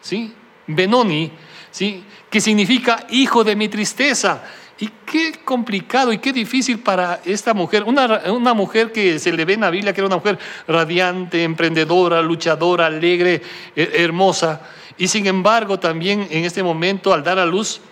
¿sí? 0.00 0.32
Benoni, 0.66 1.30
¿sí? 1.70 2.04
Que 2.28 2.40
significa 2.40 3.06
hijo 3.10 3.44
de 3.44 3.56
mi 3.56 3.68
tristeza. 3.68 4.42
Y 4.78 4.88
qué 5.04 5.32
complicado 5.44 6.10
y 6.10 6.18
qué 6.18 6.32
difícil 6.32 6.78
para 6.78 7.20
esta 7.26 7.52
mujer, 7.52 7.84
una, 7.84 8.22
una, 8.32 8.54
mujer 8.54 8.92
que 8.92 9.18
se 9.18 9.30
le 9.30 9.44
ve 9.44 9.52
en 9.52 9.60
la 9.60 9.68
Biblia 9.68 9.92
que 9.92 10.00
era 10.00 10.06
una 10.06 10.16
mujer 10.16 10.38
radiante, 10.66 11.44
emprendedora, 11.44 12.22
luchadora, 12.22 12.86
alegre, 12.86 13.42
hermosa, 13.76 14.62
y 14.96 15.08
sin 15.08 15.26
embargo 15.26 15.78
también 15.78 16.26
en 16.30 16.46
este 16.46 16.62
momento 16.62 17.12
al 17.12 17.22
dar 17.22 17.38
a 17.38 17.44
luz, 17.44 17.82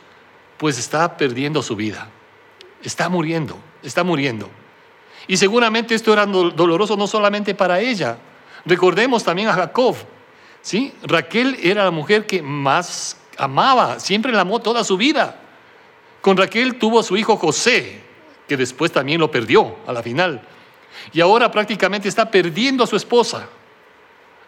pues 0.56 0.78
está 0.78 1.14
perdiendo 1.18 1.62
su 1.62 1.76
vida, 1.76 2.08
está 2.82 3.10
muriendo, 3.10 3.58
está 3.82 4.02
muriendo. 4.02 4.48
Y 5.26 5.36
seguramente 5.36 5.94
esto 5.94 6.14
era 6.14 6.24
doloroso 6.24 6.96
no 6.96 7.06
solamente 7.06 7.54
para 7.54 7.80
ella. 7.80 8.18
Recordemos 8.68 9.24
también 9.24 9.48
a 9.48 9.54
Jacob. 9.54 9.96
¿sí? 10.60 10.92
Raquel 11.02 11.58
era 11.62 11.84
la 11.84 11.90
mujer 11.90 12.26
que 12.26 12.42
más 12.42 13.16
amaba, 13.38 13.98
siempre 13.98 14.32
la 14.32 14.42
amó 14.42 14.60
toda 14.60 14.84
su 14.84 14.96
vida. 14.96 15.40
Con 16.20 16.36
Raquel 16.36 16.74
tuvo 16.78 17.00
a 17.00 17.02
su 17.02 17.16
hijo 17.16 17.36
José, 17.36 18.02
que 18.46 18.56
después 18.56 18.92
también 18.92 19.20
lo 19.20 19.30
perdió 19.30 19.76
a 19.86 19.92
la 19.92 20.02
final. 20.02 20.42
Y 21.12 21.20
ahora 21.20 21.50
prácticamente 21.50 22.08
está 22.08 22.30
perdiendo 22.30 22.84
a 22.84 22.86
su 22.86 22.96
esposa. 22.96 23.48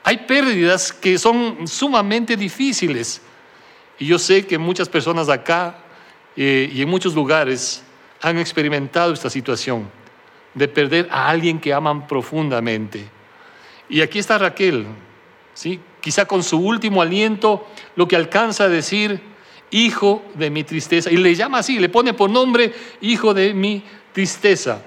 Hay 0.02 0.18
pérdidas 0.18 0.92
que 0.92 1.18
son 1.18 1.66
sumamente 1.66 2.36
difíciles. 2.36 3.22
Y 3.98 4.06
yo 4.06 4.18
sé 4.18 4.46
que 4.46 4.58
muchas 4.58 4.88
personas 4.88 5.28
acá 5.28 5.78
eh, 6.36 6.70
y 6.72 6.82
en 6.82 6.88
muchos 6.88 7.14
lugares 7.14 7.82
han 8.20 8.38
experimentado 8.38 9.12
esta 9.12 9.30
situación 9.30 9.88
de 10.54 10.68
perder 10.68 11.08
a 11.10 11.28
alguien 11.28 11.60
que 11.60 11.72
aman 11.72 12.06
profundamente. 12.06 13.19
Y 13.90 14.00
aquí 14.00 14.20
está 14.20 14.38
Raquel, 14.38 14.87
¿sí? 15.52 15.80
quizá 16.00 16.25
con 16.25 16.42
su 16.42 16.59
último 16.59 17.02
aliento, 17.02 17.66
lo 17.97 18.09
que 18.09 18.16
alcanza 18.16 18.64
a 18.64 18.68
decir, 18.68 19.20
hijo 19.70 20.23
de 20.35 20.49
mi 20.49 20.64
tristeza. 20.64 21.11
Y 21.11 21.16
le 21.16 21.35
llama 21.35 21.59
así, 21.59 21.78
le 21.78 21.88
pone 21.88 22.14
por 22.14 22.30
nombre, 22.30 22.73
hijo 23.00 23.35
de 23.35 23.52
mi 23.52 23.82
tristeza. 24.12 24.82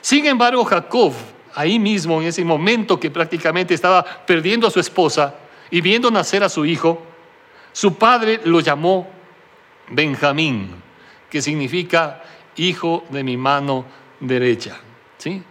Sin 0.00 0.26
embargo, 0.26 0.64
Jacob, 0.64 1.12
ahí 1.54 1.78
mismo, 1.78 2.20
en 2.20 2.28
ese 2.28 2.44
momento 2.44 2.98
que 2.98 3.10
prácticamente 3.10 3.74
estaba 3.74 4.04
perdiendo 4.04 4.66
a 4.66 4.70
su 4.70 4.80
esposa 4.80 5.34
y 5.70 5.80
viendo 5.80 6.10
nacer 6.10 6.42
a 6.42 6.48
su 6.48 6.64
hijo, 6.64 7.02
su 7.72 7.94
padre 7.94 8.40
lo 8.44 8.60
llamó 8.60 9.08
Benjamín, 9.90 10.70
que 11.30 11.40
significa 11.40 12.22
hijo 12.56 13.04
de 13.10 13.22
mi 13.22 13.36
mano 13.36 13.84
derecha. 14.20 14.80
¿sí? 15.18 15.42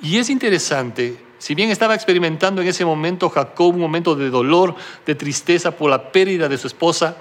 Y 0.00 0.18
es 0.18 0.28
interesante, 0.30 1.16
si 1.42 1.56
bien 1.56 1.72
estaba 1.72 1.96
experimentando 1.96 2.62
en 2.62 2.68
ese 2.68 2.84
momento 2.84 3.28
Jacob 3.28 3.74
un 3.74 3.80
momento 3.80 4.14
de 4.14 4.30
dolor, 4.30 4.76
de 5.04 5.16
tristeza 5.16 5.72
por 5.72 5.90
la 5.90 6.12
pérdida 6.12 6.48
de 6.48 6.56
su 6.56 6.68
esposa, 6.68 7.16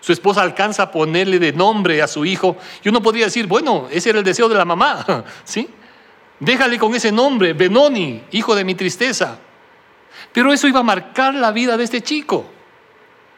su 0.00 0.12
esposa 0.12 0.42
alcanza 0.42 0.82
a 0.82 0.90
ponerle 0.90 1.38
de 1.38 1.54
nombre 1.54 2.02
a 2.02 2.08
su 2.08 2.26
hijo 2.26 2.58
y 2.84 2.90
uno 2.90 3.00
podría 3.00 3.24
decir, 3.24 3.46
bueno, 3.46 3.88
ese 3.90 4.10
era 4.10 4.18
el 4.18 4.24
deseo 4.26 4.50
de 4.50 4.54
la 4.54 4.66
mamá, 4.66 5.24
¿sí? 5.44 5.66
Déjale 6.38 6.78
con 6.78 6.94
ese 6.94 7.10
nombre, 7.10 7.54
Benoni, 7.54 8.22
hijo 8.32 8.54
de 8.54 8.64
mi 8.64 8.74
tristeza. 8.74 9.38
Pero 10.30 10.52
eso 10.52 10.68
iba 10.68 10.80
a 10.80 10.82
marcar 10.82 11.34
la 11.34 11.50
vida 11.50 11.78
de 11.78 11.84
este 11.84 12.02
chico. 12.02 12.44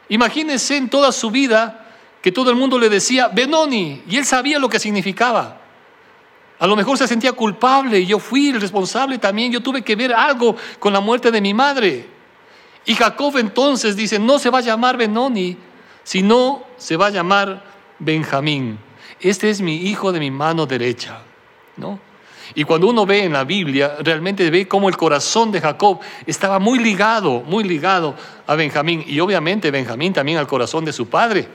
Imagínense 0.09 0.75
en 0.75 0.89
toda 0.89 1.13
su 1.13 1.31
vida 1.31 1.85
que 2.21 2.33
todo 2.33 2.49
el 2.49 2.57
mundo 2.57 2.77
le 2.77 2.89
decía 2.89 3.29
Benoni 3.29 4.03
y 4.09 4.17
él 4.17 4.25
sabía 4.25 4.59
lo 4.59 4.67
que 4.67 4.77
significaba. 4.77 5.60
A 6.61 6.67
lo 6.67 6.75
mejor 6.75 6.95
se 6.95 7.07
sentía 7.07 7.31
culpable 7.31 8.05
yo 8.05 8.19
fui 8.19 8.49
el 8.49 8.61
responsable 8.61 9.17
también, 9.17 9.51
yo 9.51 9.61
tuve 9.61 9.81
que 9.81 9.95
ver 9.95 10.13
algo 10.13 10.55
con 10.77 10.93
la 10.93 10.99
muerte 10.99 11.31
de 11.31 11.41
mi 11.41 11.55
madre. 11.55 12.05
Y 12.85 12.93
Jacob 12.93 13.35
entonces 13.37 13.95
dice, 13.95 14.19
no 14.19 14.37
se 14.37 14.51
va 14.51 14.59
a 14.59 14.61
llamar 14.61 14.95
Benoni, 14.95 15.57
sino 16.03 16.63
se 16.77 16.97
va 16.97 17.07
a 17.07 17.09
llamar 17.09 17.63
Benjamín. 17.97 18.77
Este 19.19 19.49
es 19.49 19.59
mi 19.59 19.75
hijo 19.87 20.11
de 20.11 20.19
mi 20.19 20.29
mano 20.29 20.67
derecha, 20.67 21.23
¿no? 21.77 21.99
Y 22.53 22.63
cuando 22.63 22.89
uno 22.89 23.07
ve 23.07 23.23
en 23.23 23.33
la 23.33 23.43
Biblia, 23.43 23.95
realmente 23.99 24.47
ve 24.51 24.67
cómo 24.67 24.87
el 24.87 24.97
corazón 24.97 25.51
de 25.51 25.61
Jacob 25.61 25.99
estaba 26.27 26.59
muy 26.59 26.77
ligado, 26.77 27.41
muy 27.41 27.63
ligado 27.63 28.13
a 28.45 28.53
Benjamín. 28.53 29.03
Y 29.07 29.19
obviamente 29.19 29.71
Benjamín 29.71 30.13
también 30.13 30.37
al 30.37 30.45
corazón 30.45 30.85
de 30.85 30.93
su 30.93 31.09
padre. 31.09 31.47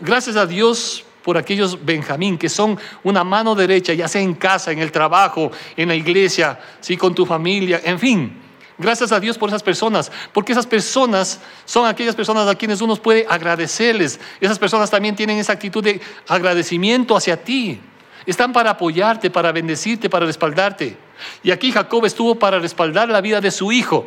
Gracias 0.00 0.34
a 0.34 0.46
Dios 0.46 1.04
por 1.24 1.38
aquellos 1.38 1.82
Benjamín 1.84 2.36
que 2.36 2.50
son 2.50 2.78
una 3.02 3.24
mano 3.24 3.54
derecha, 3.54 3.94
ya 3.94 4.06
sea 4.06 4.20
en 4.20 4.34
casa, 4.34 4.70
en 4.70 4.78
el 4.78 4.92
trabajo, 4.92 5.50
en 5.76 5.88
la 5.88 5.94
iglesia, 5.94 6.60
¿sí? 6.80 6.96
con 6.98 7.14
tu 7.14 7.24
familia, 7.24 7.80
en 7.82 7.98
fin. 7.98 8.40
Gracias 8.76 9.10
a 9.10 9.20
Dios 9.20 9.38
por 9.38 9.48
esas 9.48 9.62
personas, 9.62 10.12
porque 10.32 10.52
esas 10.52 10.66
personas 10.66 11.40
son 11.64 11.86
aquellas 11.86 12.14
personas 12.14 12.46
a 12.46 12.54
quienes 12.56 12.80
uno 12.80 12.96
puede 12.96 13.24
agradecerles. 13.28 14.20
Esas 14.40 14.58
personas 14.58 14.90
también 14.90 15.16
tienen 15.16 15.38
esa 15.38 15.52
actitud 15.52 15.82
de 15.82 16.00
agradecimiento 16.28 17.16
hacia 17.16 17.42
ti. 17.42 17.80
Están 18.26 18.52
para 18.52 18.70
apoyarte, 18.70 19.30
para 19.30 19.52
bendecirte, 19.52 20.10
para 20.10 20.26
respaldarte. 20.26 20.96
Y 21.42 21.52
aquí 21.52 21.72
Jacob 21.72 22.04
estuvo 22.04 22.34
para 22.34 22.58
respaldar 22.58 23.08
la 23.08 23.20
vida 23.20 23.40
de 23.40 23.50
su 23.50 23.72
hijo. 23.72 24.06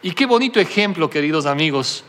Y 0.00 0.12
qué 0.12 0.26
bonito 0.26 0.60
ejemplo, 0.60 1.10
queridos 1.10 1.44
amigos. 1.44 2.04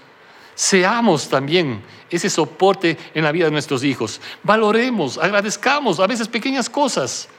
Seamos 0.60 1.30
también 1.30 1.82
ese 2.10 2.30
soporte 2.30 2.98
en 3.14 3.24
la 3.24 3.32
vida 3.32 3.46
de 3.46 3.52
nuestros 3.52 3.82
hijos. 3.82 4.20
Valoremos, 4.44 5.18
agradezcamos 5.18 6.02
a 6.02 6.06
veces 6.06 6.28
pequeñas 6.28 6.70
cosas. 6.70 7.30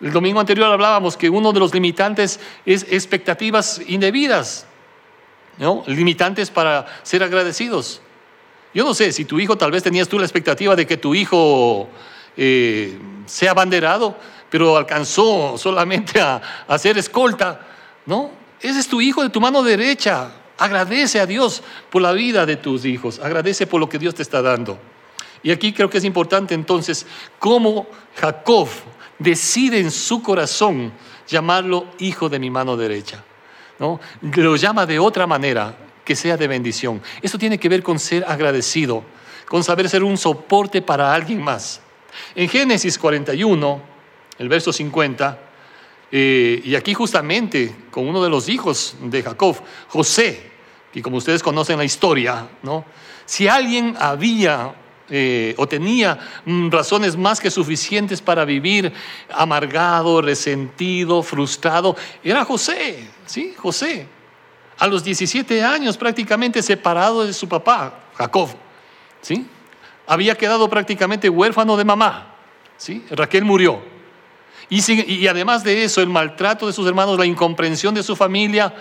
El 0.00 0.10
domingo 0.10 0.40
anterior 0.40 0.72
hablábamos 0.72 1.16
que 1.16 1.30
uno 1.30 1.52
de 1.52 1.60
los 1.60 1.72
limitantes 1.72 2.40
es 2.66 2.84
expectativas 2.90 3.80
indebidas, 3.86 4.66
¿no? 5.56 5.84
Limitantes 5.86 6.50
para 6.50 6.84
ser 7.04 7.22
agradecidos. 7.22 8.00
Yo 8.74 8.82
no 8.84 8.92
sé 8.92 9.12
si 9.12 9.24
tu 9.24 9.38
hijo, 9.38 9.56
tal 9.56 9.70
vez 9.70 9.84
tenías 9.84 10.08
tú 10.08 10.18
la 10.18 10.24
expectativa 10.24 10.74
de 10.74 10.84
que 10.84 10.96
tu 10.96 11.14
hijo 11.14 11.88
eh, 12.36 12.98
sea 13.26 13.52
abanderado, 13.52 14.16
pero 14.50 14.76
alcanzó 14.76 15.56
solamente 15.58 16.20
a, 16.20 16.42
a 16.66 16.76
ser 16.76 16.98
escolta, 16.98 17.60
¿no? 18.04 18.32
Ese 18.60 18.80
es 18.80 18.88
tu 18.88 19.00
hijo 19.00 19.22
de 19.22 19.28
tu 19.28 19.40
mano 19.40 19.62
derecha. 19.62 20.32
Agradece 20.58 21.20
a 21.20 21.26
Dios 21.26 21.62
por 21.90 22.02
la 22.02 22.12
vida 22.12 22.44
de 22.44 22.56
tus 22.56 22.84
hijos. 22.84 23.20
Agradece 23.20 23.66
por 23.66 23.80
lo 23.80 23.88
que 23.88 23.98
Dios 23.98 24.14
te 24.14 24.22
está 24.22 24.42
dando. 24.42 24.78
Y 25.42 25.52
aquí 25.52 25.72
creo 25.72 25.88
que 25.88 25.98
es 25.98 26.04
importante 26.04 26.54
entonces 26.54 27.06
cómo 27.38 27.86
Jacob 28.16 28.68
decide 29.18 29.78
en 29.78 29.90
su 29.90 30.22
corazón 30.22 30.92
llamarlo 31.28 31.86
hijo 31.98 32.28
de 32.28 32.38
mi 32.38 32.50
mano 32.50 32.76
derecha. 32.76 33.22
¿no? 33.78 34.00
Lo 34.20 34.56
llama 34.56 34.86
de 34.86 34.98
otra 34.98 35.26
manera, 35.26 35.76
que 36.04 36.16
sea 36.16 36.36
de 36.36 36.48
bendición. 36.48 37.00
Esto 37.22 37.38
tiene 37.38 37.58
que 37.58 37.68
ver 37.68 37.82
con 37.82 37.98
ser 37.98 38.24
agradecido, 38.26 39.04
con 39.46 39.62
saber 39.62 39.88
ser 39.88 40.02
un 40.02 40.16
soporte 40.16 40.82
para 40.82 41.14
alguien 41.14 41.40
más. 41.40 41.80
En 42.34 42.48
Génesis 42.48 42.98
41, 42.98 43.80
el 44.38 44.48
verso 44.48 44.72
50, 44.72 45.38
eh, 46.10 46.62
y 46.64 46.74
aquí 46.74 46.94
justamente 46.94 47.74
con 47.90 48.08
uno 48.08 48.22
de 48.22 48.30
los 48.30 48.48
hijos 48.48 48.96
de 49.02 49.22
Jacob, 49.22 49.56
José, 49.88 50.47
que 50.92 51.02
como 51.02 51.18
ustedes 51.18 51.42
conocen 51.42 51.78
la 51.78 51.84
historia, 51.84 52.48
¿no? 52.62 52.84
si 53.26 53.46
alguien 53.46 53.96
había 53.98 54.74
eh, 55.10 55.54
o 55.56 55.66
tenía 55.66 56.18
mm, 56.44 56.70
razones 56.70 57.16
más 57.16 57.40
que 57.40 57.50
suficientes 57.50 58.20
para 58.20 58.44
vivir 58.44 58.92
amargado, 59.30 60.20
resentido, 60.20 61.22
frustrado, 61.22 61.96
era 62.22 62.44
José, 62.44 63.08
¿sí? 63.26 63.54
José. 63.56 64.06
A 64.78 64.86
los 64.86 65.02
17 65.02 65.62
años 65.64 65.96
prácticamente 65.96 66.62
separado 66.62 67.24
de 67.24 67.32
su 67.32 67.48
papá, 67.48 68.00
Jacob, 68.16 68.50
¿sí? 69.20 69.46
había 70.08 70.34
quedado 70.36 70.68
prácticamente 70.70 71.28
huérfano 71.28 71.76
de 71.76 71.84
mamá. 71.84 72.34
¿sí? 72.76 73.04
Raquel 73.10 73.44
murió. 73.44 73.80
Y, 74.70 75.26
además 75.26 75.64
de 75.64 75.84
eso, 75.84 76.02
el 76.02 76.08
maltrato 76.08 76.66
de 76.66 76.72
sus 76.72 76.86
hermanos, 76.86 77.18
la 77.18 77.26
incomprensión 77.26 77.94
de 77.94 78.02
su 78.02 78.14
familia, 78.16 78.74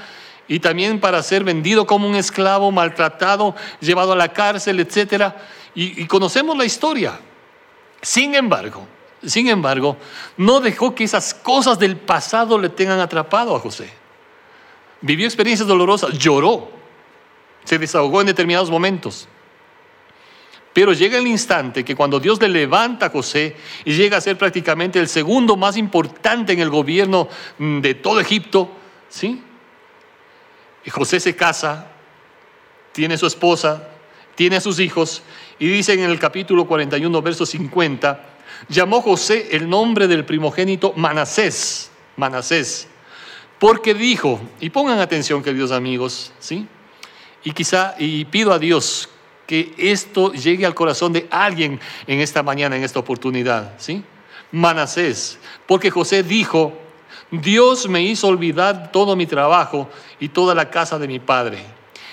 y 0.47 0.59
también 0.59 0.99
para 0.99 1.21
ser 1.23 1.43
vendido 1.43 1.85
como 1.85 2.07
un 2.07 2.15
esclavo, 2.15 2.71
maltratado, 2.71 3.55
llevado 3.79 4.13
a 4.13 4.15
la 4.15 4.31
cárcel, 4.31 4.79
etc. 4.79 5.33
Y, 5.75 6.05
conocemos 6.05 6.57
la 6.57 6.65
historia. 6.65 7.19
Sin 8.01 8.35
embargo, 8.35 8.87
sin 9.25 9.49
embargo, 9.49 9.97
no 10.37 10.59
dejó 10.59 10.95
que 10.95 11.03
esas 11.03 11.33
cosas 11.33 11.77
del 11.79 11.97
pasado 11.97 12.57
le 12.57 12.69
tengan 12.69 12.99
atrapado 12.99 13.55
a 13.55 13.59
José. 13.59 13.89
Vivió 15.01 15.25
experiencias 15.25 15.67
dolorosas, 15.67 16.17
lloró, 16.17 16.69
se 17.63 17.77
desahogó 17.77 18.21
en 18.21 18.27
determinados 18.27 18.69
momentos. 18.69 19.27
Pero 20.71 20.93
llega 20.93 21.17
el 21.17 21.27
instante 21.27 21.83
que 21.83 21.95
cuando 21.95 22.19
Dios 22.19 22.39
le 22.39 22.47
levanta 22.47 23.07
a 23.07 23.09
José 23.09 23.55
y 23.83 23.93
llega 23.93 24.17
a 24.17 24.21
ser 24.21 24.37
prácticamente 24.37 24.99
el 24.99 25.07
segundo 25.07 25.57
más 25.57 25.75
importante 25.75 26.53
en 26.53 26.59
el 26.59 26.69
gobierno 26.69 27.27
mm, 27.57 27.79
de 27.81 27.95
todo 27.95 28.19
Egipto, 28.19 28.69
¿sí? 29.09 29.43
José 30.89 31.19
se 31.19 31.35
casa, 31.35 31.87
tiene 32.91 33.17
su 33.17 33.27
esposa, 33.27 33.87
tiene 34.35 34.57
a 34.57 34.61
sus 34.61 34.79
hijos, 34.79 35.21
y 35.59 35.67
dice 35.67 35.93
en 35.93 36.01
el 36.01 36.19
capítulo 36.19 36.65
41, 36.65 37.21
verso 37.21 37.45
50, 37.45 38.23
llamó 38.69 39.01
José 39.01 39.49
el 39.51 39.69
nombre 39.69 40.07
del 40.07 40.25
primogénito 40.25 40.93
Manasés, 40.95 41.91
Manasés, 42.15 42.87
porque 43.59 43.93
dijo, 43.93 44.39
y 44.59 44.69
pongan 44.69 44.99
atención 44.99 45.43
queridos 45.43 45.71
amigos, 45.71 46.31
¿sí? 46.39 46.67
Y 47.43 47.51
quizá, 47.51 47.95
y 47.97 48.25
pido 48.25 48.53
a 48.53 48.59
Dios 48.59 49.09
que 49.47 49.73
esto 49.77 50.33
llegue 50.33 50.65
al 50.65 50.75
corazón 50.75 51.13
de 51.13 51.27
alguien 51.31 51.79
en 52.05 52.19
esta 52.19 52.43
mañana, 52.43 52.75
en 52.75 52.83
esta 52.83 52.99
oportunidad, 52.99 53.73
¿sí? 53.77 54.03
Manasés, 54.51 55.39
porque 55.65 55.89
José 55.89 56.23
dijo, 56.23 56.77
Dios 57.31 57.89
me 57.89 58.03
hizo 58.03 58.27
olvidar 58.27 58.91
todo 58.91 59.15
mi 59.15 59.25
trabajo 59.25 59.89
y 60.19 60.29
toda 60.29 60.55
la 60.55 60.69
casa 60.69 60.97
de 60.97 61.07
mi 61.07 61.19
padre. 61.19 61.59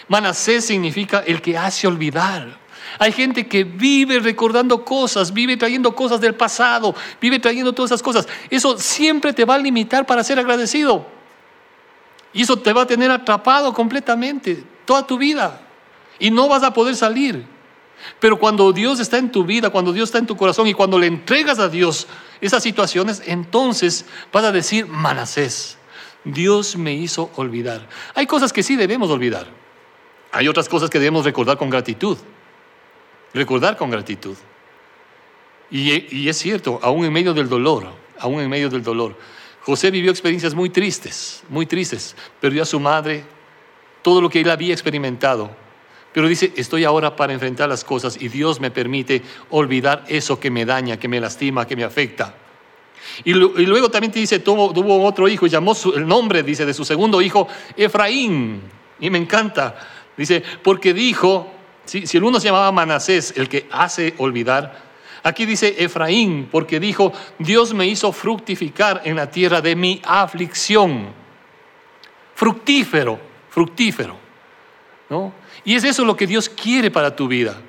Manasés 0.09 0.67
significa 0.67 1.23
el 1.27 1.41
que 1.41 1.57
hace 1.57 1.87
olvidar. 1.87 2.59
Hay 2.99 3.13
gente 3.13 3.47
que 3.47 3.65
vive 3.65 4.21
recordando 4.21 4.85
cosas, 4.85 5.33
vive 5.33 5.57
trayendo 5.57 5.95
cosas 5.95 6.21
del 6.21 6.35
pasado, 6.35 6.95
vive 7.21 7.39
trayendo 7.39 7.73
todas 7.73 7.91
esas 7.91 8.03
cosas. 8.03 8.29
Eso 8.51 8.79
siempre 8.79 9.33
te 9.33 9.45
va 9.45 9.55
a 9.55 9.59
limitar 9.59 10.07
para 10.07 10.23
ser 10.23 10.39
agradecido. 10.39 11.07
Y 12.33 12.43
eso 12.43 12.59
te 12.59 12.73
va 12.73 12.83
a 12.83 12.87
tener 12.87 13.11
atrapado 13.11 13.73
completamente 13.73 14.65
toda 14.85 15.07
tu 15.07 15.17
vida 15.17 15.61
y 16.19 16.31
no 16.31 16.49
vas 16.49 16.63
a 16.63 16.73
poder 16.73 16.97
salir. 16.97 17.47
Pero 18.21 18.39
cuando 18.39 18.73
Dios 18.73 19.01
está 19.01 19.19
en 19.19 19.31
tu 19.31 19.45
vida, 19.45 19.71
cuando 19.71 19.93
Dios 19.93 20.09
está 20.09 20.19
en 20.19 20.27
tu 20.27 20.37
corazón 20.37 20.67
y 20.67 20.75
cuando 20.75 20.99
le 20.99 21.07
entregas 21.07 21.59
a 21.59 21.69
Dios 21.69 22.07
esas 22.47 22.63
situaciones, 22.63 23.23
entonces 23.27 24.05
vas 24.33 24.45
a 24.45 24.53
decir, 24.53 24.87
Manasés, 24.87 25.79
Dios 26.25 26.77
me 26.77 26.93
hizo 26.93 27.31
olvidar. 27.37 27.89
Hay 28.15 28.27
cosas 28.27 28.53
que 28.53 28.63
sí 28.63 28.77
debemos 28.77 29.11
olvidar. 29.11 29.47
Hay 30.31 30.49
otras 30.49 30.69
cosas 30.69 30.91
que 30.91 30.99
debemos 30.99 31.25
recordar 31.25 31.57
con 31.57 31.71
gratitud. 31.71 32.19
Recordar 33.33 33.77
con 33.77 33.91
gratitud. 33.91 34.37
Y, 35.71 36.15
y 36.15 36.29
es 36.29 36.37
cierto, 36.37 36.79
aún 36.83 37.05
en 37.05 37.13
medio 37.13 37.33
del 37.33 37.49
dolor, 37.49 37.89
aún 38.19 38.41
en 38.41 38.51
medio 38.51 38.69
del 38.69 38.83
dolor, 38.83 39.17
José 39.63 39.91
vivió 39.91 40.11
experiencias 40.11 40.55
muy 40.55 40.69
tristes, 40.69 41.43
muy 41.49 41.65
tristes. 41.65 42.15
Perdió 42.41 42.63
a 42.63 42.67
su 42.67 42.79
madre, 42.79 43.25
todo 44.03 44.21
lo 44.21 44.29
que 44.29 44.43
él 44.43 44.51
había 44.51 44.75
experimentado 44.75 45.64
pero 46.15 46.29
dice, 46.29 46.53
estoy 46.55 46.85
ahora 46.85 47.17
para 47.17 47.33
enfrentar 47.33 47.69
las 47.69 47.83
cosas 47.83 48.17
y 48.23 48.29
Dios 48.29 48.61
me 48.61 48.71
permite 48.71 49.21
olvidar 49.51 50.05
eso 50.07 50.39
que 50.39 50.49
me 50.49 50.65
daña, 50.65 50.97
que 50.97 51.09
me 51.09 51.19
lastima, 51.19 51.67
que 51.67 51.75
me 51.75 51.83
afecta. 51.83 52.37
Y, 53.25 53.33
luego 53.33 53.91
también 53.91 54.13
te 54.13 54.21
dice, 54.21 54.39
tuvo, 54.39 55.05
otro 55.05 55.29
hijo 55.29 55.45
y 55.45 55.51
llamó 55.51 55.75
el 55.97 56.07
nombre, 56.07 56.45
dice, 56.45 56.65
de 56.65 56.73
su 56.73 56.85
segundo 56.85 57.21
hijo, 57.21 57.49
Efraín. 57.77 58.63
Y 59.01 59.11
me 59.11 59.19
encanta. 59.19 59.77
Dice, 60.17 60.41
porque 60.63 60.95
dijo, 60.95 61.51
si 61.85 62.17
el 62.17 62.23
uno 62.23 62.39
se 62.39 62.47
llamaba 62.47 62.71
Manasés, 62.71 63.35
el 63.37 63.49
que 63.49 63.67
hace 63.73 64.15
olvidar, 64.19 64.85
aquí 65.25 65.47
dice 65.47 65.75
Efraín, 65.79 66.49
porque 66.49 66.79
dijo, 66.79 67.13
Dios 67.41 67.75
me 67.75 67.89
hizo 67.89 68.13
fructificar 68.13 69.03
en 69.05 69.17
la 69.17 69.29
tierra 69.29 69.61
de 69.61 69.75
mi 69.75 70.01
aflicción. 70.05 71.09
Fructífero, 72.37 73.19
fructífero. 73.51 74.17
¿no? 75.11 75.44
Y 75.65 75.75
es 75.75 75.85
eso 75.85 76.05
lo 76.05 76.17
que 76.17 76.27
Dios 76.27 76.49
quiere 76.49 76.91
para 76.91 77.17
tu 77.17 77.29
vida. 77.29 77.61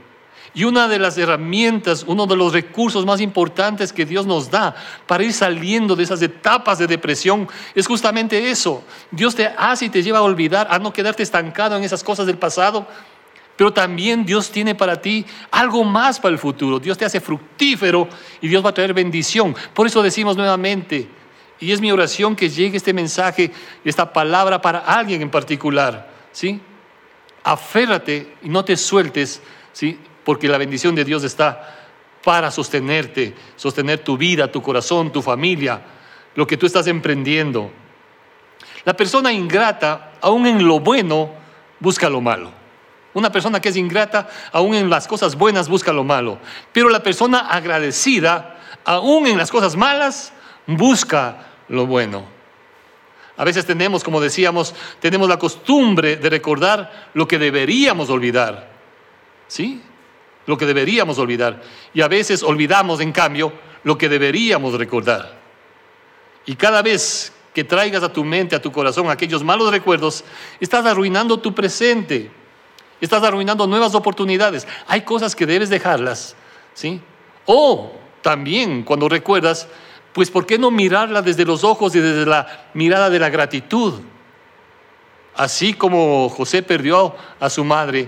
Y 0.53 0.63
una 0.63 0.88
de 0.88 0.99
las 0.99 1.17
herramientas, 1.17 2.05
uno 2.08 2.25
de 2.25 2.38
los 2.38 2.53
recursos 2.53 3.05
más 3.05 3.19
importantes 3.19 3.91
que 3.91 4.05
Dios 4.05 4.25
nos 4.25 4.49
da 4.49 4.73
para 5.05 5.25
ir 5.25 5.34
saliendo 5.34 5.97
de 5.97 6.03
esas 6.03 6.21
etapas 6.21 6.77
de 6.77 6.88
depresión 6.88 7.47
es 7.75 7.86
justamente 7.86 8.49
eso. 8.49 8.81
Dios 9.12 9.36
te 9.36 9.47
hace 9.47 9.86
y 9.86 9.89
te 9.89 10.01
lleva 10.01 10.19
a 10.19 10.23
olvidar, 10.23 10.67
a 10.71 10.79
no 10.79 10.93
quedarte 10.93 11.23
estancado 11.23 11.75
en 11.75 11.84
esas 11.84 12.05
cosas 12.05 12.25
del 12.25 12.38
pasado. 12.38 12.88
Pero 13.58 13.73
también 13.73 14.25
Dios 14.25 14.49
tiene 14.49 14.75
para 14.75 15.01
ti 15.01 15.25
algo 15.51 15.84
más 15.84 16.21
para 16.21 16.31
el 16.31 16.39
futuro. 16.39 16.79
Dios 16.79 16.97
te 16.97 17.03
hace 17.03 17.19
fructífero 17.19 18.08
y 18.41 18.47
Dios 18.47 18.63
va 18.63 18.69
a 18.69 18.73
traer 18.73 18.93
bendición. 18.93 19.53
Por 19.73 19.88
eso 19.88 20.01
decimos 20.01 20.38
nuevamente, 20.38 21.10
y 21.60 21.71
es 21.71 21.81
mi 21.81 21.91
oración 21.91 22.36
que 22.36 22.49
llegue 22.49 22.77
este 22.77 22.93
mensaje, 22.93 23.51
esta 23.84 24.12
palabra 24.12 24.62
para 24.62 24.79
alguien 24.79 25.21
en 25.21 25.29
particular. 25.29 26.10
¿sí? 26.31 26.62
Aférrate 27.45 28.36
y 28.41 28.49
no 28.49 28.65
te 28.65 28.75
sueltes. 28.75 29.41
¿sí? 29.71 29.97
porque 30.25 30.49
la 30.49 30.58
bendición 30.58 30.95
de 30.95 31.05
Dios 31.05 31.23
está 31.23 31.75
para 32.23 32.49
sostenerte, 32.49 33.36
sostener 33.55 33.99
tu 33.99 34.17
vida, 34.17 34.51
tu 34.51 34.62
corazón, 34.62 35.12
tu 35.12 35.21
familia, 35.21 35.79
lo 36.34 36.45
que 36.45 36.58
tú 36.58 36.65
estás 36.65 36.88
emprendiendo. 36.88 37.71
La 38.84 38.95
persona 38.95 39.31
ingrata, 39.31 40.13
aún 40.19 40.47
en 40.47 40.67
lo 40.67 40.79
bueno, 40.79 41.31
busca 41.79 42.10
lo 42.10 42.19
malo. 42.19 42.51
Una 43.13 43.31
persona 43.31 43.62
que 43.62 43.69
es 43.69 43.77
ingrata, 43.77 44.27
aún 44.51 44.73
en 44.73 44.89
las 44.89 45.08
cosas 45.08 45.36
buenas, 45.36 45.69
busca 45.69 45.93
lo 45.93 46.03
malo. 46.03 46.39
Pero 46.73 46.89
la 46.89 47.01
persona 47.01 47.39
agradecida, 47.39 48.58
aún 48.84 49.27
en 49.27 49.38
las 49.38 49.51
cosas 49.51 49.75
malas, 49.75 50.34
busca 50.65 51.45
lo 51.69 51.86
bueno. 51.86 52.25
A 53.38 53.43
veces 53.43 53.65
tenemos, 53.65 54.04
como 54.04 54.21
decíamos, 54.21 54.74
tenemos 55.00 55.28
la 55.28 55.38
costumbre 55.38 56.15
de 56.15 56.30
recordar 56.30 57.10
lo 57.13 57.28
que 57.28 57.38
deberíamos 57.38 58.10
olvidar. 58.10 58.74
¿Sí? 59.48 59.82
lo 60.45 60.58
que 60.58 60.65
deberíamos 60.65 61.17
olvidar. 61.17 61.62
Y 61.93 62.02
a 62.02 62.08
veces 62.08 62.43
olvidamos, 62.43 63.00
en 63.00 63.12
cambio, 63.12 63.54
lo 63.84 63.98
que 63.98 64.10
deberíamos 64.10 64.74
recordar. 64.76 65.38
Y 66.45 66.56
cada 66.56 66.82
vez 66.82 67.34
que 67.54 67.63
traigas 67.63 68.04
a 68.04 68.12
tu 68.12 68.24
mente, 68.24 68.56
a 68.56 68.62
tu 68.62 68.71
corazón 68.71 69.10
aquellos 69.10 69.43
malos 69.43 69.71
recuerdos, 69.71 70.24
estás 70.60 70.86
arruinando 70.86 71.39
tu 71.39 71.56
presente, 71.56 72.30
estás 73.02 73.24
arruinando 73.24 73.65
nuevas 73.65 73.95
oportunidades. 73.95 74.67
Hay 74.88 75.02
cosas 75.02 75.36
que 75.36 75.45
debes 75.45 75.69
dejarlas, 75.69 76.36
¿sí? 76.74 77.02
O 77.45 77.93
también 78.21 78.84
cuando 78.84 79.08
recuerdas, 79.08 79.67
pues 80.15 80.32
¿por 80.32 80.45
qué 80.45 80.58
no 80.58 80.71
mirarla 80.71 81.21
desde 81.21 81.43
los 81.43 81.65
ojos 81.65 81.93
y 81.93 81.99
desde 81.99 82.25
la 82.25 82.69
mirada 82.73 83.10
de 83.10 83.19
la 83.19 83.30
gratitud? 83.30 83.95
Así 85.36 85.73
como 85.73 86.30
José 86.30 86.63
perdió 86.63 87.13
a 87.38 87.49
su 87.49 87.65
madre, 87.65 88.08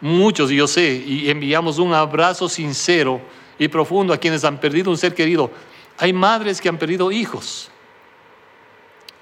muchos, 0.00 0.50
yo 0.50 0.66
sé, 0.66 0.96
y 1.06 1.30
enviamos 1.30 1.78
un 1.78 1.94
abrazo 1.94 2.48
sincero 2.48 3.20
y 3.56 3.68
profundo 3.68 4.12
a 4.12 4.18
quienes 4.18 4.42
han 4.42 4.58
perdido 4.58 4.90
un 4.90 4.98
ser 4.98 5.14
querido. 5.14 5.48
Hay 5.96 6.12
madres 6.12 6.60
que 6.60 6.68
han 6.68 6.76
perdido 6.76 7.12
hijos. 7.12 7.70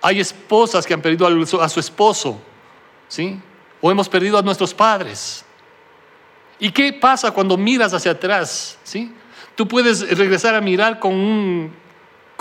Hay 0.00 0.18
esposas 0.18 0.86
que 0.86 0.94
han 0.94 1.02
perdido 1.02 1.26
a 1.60 1.68
su 1.68 1.80
esposo, 1.80 2.40
¿sí? 3.08 3.38
O 3.82 3.90
hemos 3.90 4.08
perdido 4.08 4.38
a 4.38 4.42
nuestros 4.42 4.72
padres. 4.72 5.44
¿Y 6.58 6.70
qué 6.70 6.94
pasa 6.94 7.30
cuando 7.30 7.58
miras 7.58 7.92
hacia 7.92 8.12
atrás, 8.12 8.78
¿sí? 8.84 9.12
Tú 9.54 9.68
puedes 9.68 10.16
regresar 10.16 10.54
a 10.54 10.62
mirar 10.62 10.98
con, 10.98 11.81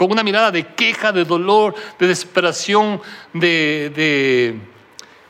con 0.01 0.11
una 0.11 0.23
mirada 0.23 0.49
de 0.49 0.65
queja, 0.65 1.11
de 1.11 1.25
dolor, 1.25 1.75
de 1.99 2.07
desesperación, 2.07 2.99
de, 3.33 4.59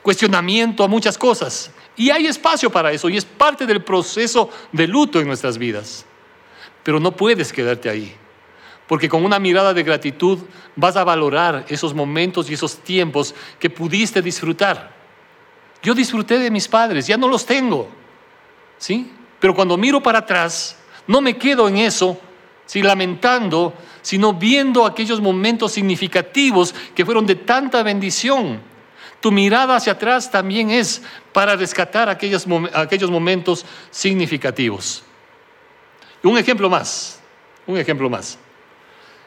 cuestionamiento 0.01 0.85
a 0.85 0.87
muchas 0.87 1.17
cosas. 1.17 1.71
Y 1.97 2.09
hay 2.09 2.27
espacio 2.27 2.71
para 2.71 2.93
eso 2.93 3.09
y 3.09 3.17
es 3.17 3.25
parte 3.25 3.65
del 3.65 3.83
proceso 3.83 4.49
de 4.71 4.87
luto 4.87 5.19
en 5.19 5.27
nuestras 5.27 5.57
vidas. 5.57 6.05
Pero 6.83 7.01
no 7.01 7.11
puedes 7.11 7.51
quedarte 7.51 7.89
ahí, 7.89 8.15
porque 8.87 9.09
con 9.09 9.25
una 9.25 9.39
mirada 9.39 9.73
de 9.73 9.83
gratitud 9.83 10.39
vas 10.77 10.95
a 10.95 11.03
valorar 11.03 11.65
esos 11.67 11.93
momentos 11.93 12.49
y 12.49 12.53
esos 12.53 12.77
tiempos 12.77 13.35
que 13.59 13.69
pudiste 13.69 14.21
disfrutar. 14.21 14.93
Yo 15.83 15.93
disfruté 15.93 16.39
de 16.39 16.49
mis 16.49 16.69
padres, 16.69 17.07
ya 17.07 17.17
no 17.17 17.27
los 17.27 17.45
tengo, 17.45 17.89
¿sí? 18.77 19.11
Pero 19.37 19.53
cuando 19.53 19.75
miro 19.75 20.01
para 20.01 20.19
atrás, 20.19 20.77
no 21.07 21.19
me 21.19 21.37
quedo 21.37 21.67
en 21.67 21.75
eso, 21.75 22.17
¿sí? 22.65 22.81
lamentando, 22.81 23.73
sino 24.01 24.33
viendo 24.33 24.85
aquellos 24.85 25.21
momentos 25.21 25.71
significativos 25.71 26.73
que 26.95 27.05
fueron 27.05 27.25
de 27.25 27.35
tanta 27.35 27.83
bendición 27.83 28.71
tu 29.21 29.31
mirada 29.31 29.75
hacia 29.75 29.93
atrás 29.93 30.31
también 30.31 30.71
es 30.71 31.03
para 31.31 31.55
rescatar 31.55 32.09
aquellos, 32.09 32.47
aquellos 32.73 33.11
momentos 33.11 33.63
significativos. 33.91 35.03
Un 36.23 36.37
ejemplo 36.39 36.69
más, 36.69 37.19
un 37.67 37.77
ejemplo 37.77 38.09
más. 38.09 38.39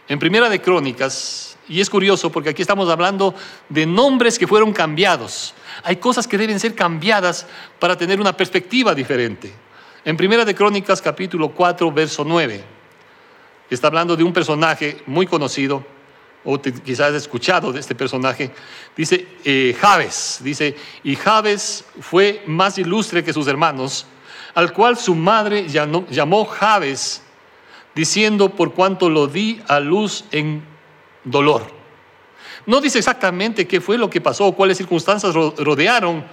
En 0.08 0.18
Primera 0.18 0.48
de 0.48 0.60
Crónicas, 0.60 1.56
y 1.68 1.80
es 1.80 1.88
curioso 1.88 2.30
porque 2.30 2.50
aquí 2.50 2.60
estamos 2.60 2.90
hablando 2.90 3.34
de 3.68 3.86
nombres 3.86 4.38
que 4.38 4.48
fueron 4.48 4.72
cambiados. 4.72 5.54
Hay 5.84 5.96
cosas 5.96 6.26
que 6.26 6.36
deben 6.36 6.58
ser 6.58 6.74
cambiadas 6.74 7.46
para 7.78 7.96
tener 7.96 8.20
una 8.20 8.36
perspectiva 8.36 8.94
diferente. 8.94 9.54
En 10.04 10.16
Primera 10.16 10.44
de 10.44 10.56
Crónicas 10.56 11.00
capítulo 11.00 11.50
4, 11.50 11.90
verso 11.92 12.24
9, 12.24 12.64
está 13.70 13.88
hablando 13.88 14.16
de 14.16 14.24
un 14.24 14.32
personaje 14.32 15.02
muy 15.06 15.26
conocido 15.26 15.84
o 16.44 16.60
quizás 16.60 17.10
has 17.10 17.14
escuchado 17.14 17.72
de 17.72 17.80
este 17.80 17.94
personaje, 17.94 18.50
dice 18.96 19.26
eh, 19.44 19.74
Javes, 19.80 20.40
dice, 20.42 20.76
y 21.02 21.16
Javes 21.16 21.84
fue 22.00 22.42
más 22.46 22.76
ilustre 22.78 23.24
que 23.24 23.32
sus 23.32 23.46
hermanos, 23.46 24.06
al 24.54 24.72
cual 24.72 24.96
su 24.98 25.14
madre 25.14 25.66
llamó, 25.68 26.06
llamó 26.10 26.44
Javes, 26.44 27.22
diciendo, 27.94 28.50
por 28.50 28.74
cuanto 28.74 29.08
lo 29.08 29.26
di 29.26 29.60
a 29.68 29.80
luz 29.80 30.24
en 30.32 30.62
dolor. 31.24 31.66
No 32.66 32.80
dice 32.80 32.98
exactamente 32.98 33.66
qué 33.66 33.80
fue 33.80 33.96
lo 33.96 34.10
que 34.10 34.20
pasó, 34.20 34.52
cuáles 34.52 34.76
circunstancias 34.76 35.34
rodearon, 35.34 36.24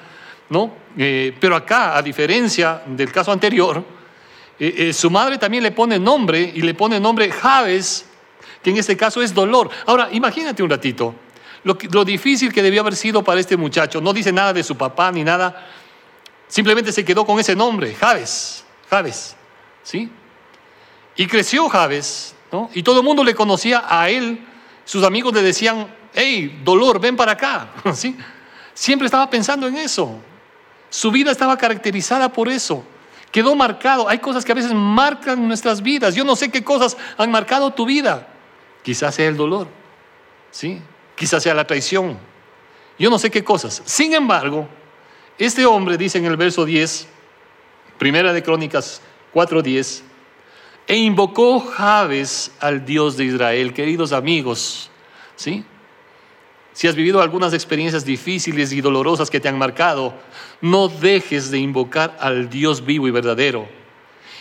¿no? 0.49 0.73
Eh, 0.97 1.35
pero 1.39 1.55
acá, 1.55 1.97
a 1.97 2.01
diferencia 2.01 2.81
del 2.85 3.11
caso 3.11 3.31
anterior, 3.31 3.83
eh, 4.63 4.93
su 4.93 5.09
madre 5.09 5.39
también 5.39 5.63
le 5.63 5.71
pone 5.71 5.97
nombre 5.97 6.39
y 6.39 6.61
le 6.61 6.75
pone 6.75 6.99
nombre 6.99 7.31
Javes, 7.31 8.05
que 8.61 8.69
en 8.69 8.77
este 8.77 8.95
caso 8.95 9.21
es 9.21 9.33
dolor. 9.33 9.69
Ahora, 9.87 10.09
imagínate 10.11 10.61
un 10.61 10.69
ratito, 10.69 11.15
lo, 11.63 11.75
lo 11.91 12.05
difícil 12.05 12.53
que 12.53 12.61
debió 12.61 12.81
haber 12.81 12.95
sido 12.95 13.23
para 13.23 13.39
este 13.39 13.57
muchacho. 13.57 14.01
No 14.01 14.13
dice 14.13 14.31
nada 14.31 14.53
de 14.53 14.63
su 14.63 14.77
papá 14.77 15.11
ni 15.11 15.23
nada, 15.23 15.67
simplemente 16.47 16.91
se 16.91 17.03
quedó 17.03 17.25
con 17.25 17.39
ese 17.39 17.55
nombre, 17.55 17.95
Javes, 17.95 18.63
Javes, 18.89 19.35
¿sí? 19.81 20.11
Y 21.15 21.25
creció 21.25 21.67
Javes, 21.67 22.35
¿no? 22.51 22.69
Y 22.75 22.83
todo 22.83 22.99
el 22.99 23.05
mundo 23.05 23.23
le 23.23 23.33
conocía 23.33 23.85
a 23.87 24.09
él, 24.09 24.45
sus 24.85 25.03
amigos 25.03 25.33
le 25.33 25.41
decían, 25.41 25.87
hey, 26.13 26.61
dolor, 26.63 26.99
ven 26.99 27.15
para 27.15 27.31
acá, 27.31 27.69
¿sí? 27.93 28.15
Siempre 28.73 29.05
estaba 29.05 29.29
pensando 29.29 29.67
en 29.67 29.77
eso. 29.77 30.19
Su 30.89 31.09
vida 31.09 31.31
estaba 31.31 31.57
caracterizada 31.57 32.31
por 32.31 32.49
eso. 32.49 32.85
Quedó 33.31 33.55
marcado. 33.55 34.09
Hay 34.09 34.19
cosas 34.19 34.43
que 34.43 34.51
a 34.51 34.55
veces 34.55 34.73
marcan 34.73 35.47
nuestras 35.47 35.81
vidas. 35.81 36.15
Yo 36.15 36.23
no 36.23 36.35
sé 36.35 36.51
qué 36.51 36.63
cosas 36.63 36.97
han 37.17 37.31
marcado 37.31 37.71
tu 37.71 37.85
vida. 37.85 38.27
Quizás 38.83 39.15
sea 39.15 39.27
el 39.27 39.37
dolor, 39.37 39.67
¿sí? 40.51 40.81
Quizás 41.15 41.43
sea 41.43 41.53
la 41.53 41.65
traición. 41.65 42.17
Yo 42.99 43.09
no 43.09 43.17
sé 43.17 43.31
qué 43.31 43.43
cosas. 43.43 43.81
Sin 43.85 44.13
embargo, 44.13 44.67
este 45.37 45.65
hombre 45.65 45.97
dice 45.97 46.17
en 46.17 46.25
el 46.25 46.37
verso 46.37 46.65
10, 46.65 47.07
Primera 47.97 48.33
de 48.33 48.43
Crónicas 48.43 49.01
4:10, 49.33 50.03
e 50.87 50.97
invocó 50.97 51.59
Javes 51.59 52.51
al 52.59 52.85
Dios 52.85 53.17
de 53.17 53.25
Israel, 53.25 53.73
queridos 53.73 54.11
amigos, 54.11 54.89
¿sí? 55.35 55.63
Si 56.73 56.87
has 56.87 56.95
vivido 56.95 57.21
algunas 57.21 57.53
experiencias 57.53 58.05
difíciles 58.05 58.71
y 58.71 58.81
dolorosas 58.81 59.29
que 59.29 59.39
te 59.39 59.49
han 59.49 59.57
marcado, 59.57 60.13
no 60.61 60.87
dejes 60.87 61.51
de 61.51 61.59
invocar 61.59 62.17
al 62.19 62.49
Dios 62.49 62.85
vivo 62.85 63.07
y 63.07 63.11
verdadero. 63.11 63.67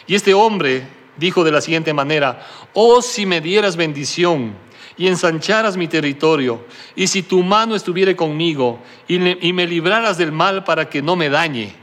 Y 0.07 0.15
este 0.15 0.33
hombre 0.35 0.87
dijo 1.17 1.43
de 1.45 1.53
la 1.53 1.61
siguiente 1.61 1.93
manera, 1.93 2.47
oh 2.73 3.03
si 3.03 3.27
me 3.27 3.41
dieras 3.41 3.77
bendición 3.77 4.55
y 4.97 5.09
ensancharas 5.09 5.77
mi 5.77 5.89
territorio, 5.89 6.65
y 6.95 7.07
si 7.07 7.23
tu 7.23 7.43
mano 7.43 7.75
estuviera 7.75 8.15
conmigo 8.15 8.81
y, 9.09 9.19
me 9.19 9.67
libraras 9.67 10.19
del 10.19 10.31
mal 10.31 10.63
para 10.63 10.89
que 10.89 11.03
no 11.03 11.17
me 11.17 11.31
dañe. 11.31 11.75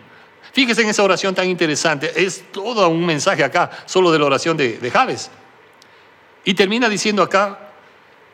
Fíjese 0.53 0.81
en 0.83 0.89
esa 0.89 1.03
oración 1.03 1.35
tan 1.35 1.47
interesante, 1.49 2.11
es 2.15 2.45
todo 2.51 2.87
un 2.89 3.05
mensaje 3.05 3.43
acá, 3.43 3.71
solo 3.85 4.11
de 4.11 4.19
la 4.19 4.25
oración 4.25 4.55
de, 4.55 4.77
de 4.77 4.91
Javes. 4.91 5.29
Y 6.45 6.53
termina 6.53 6.89
diciendo 6.89 7.21
acá, 7.21 7.66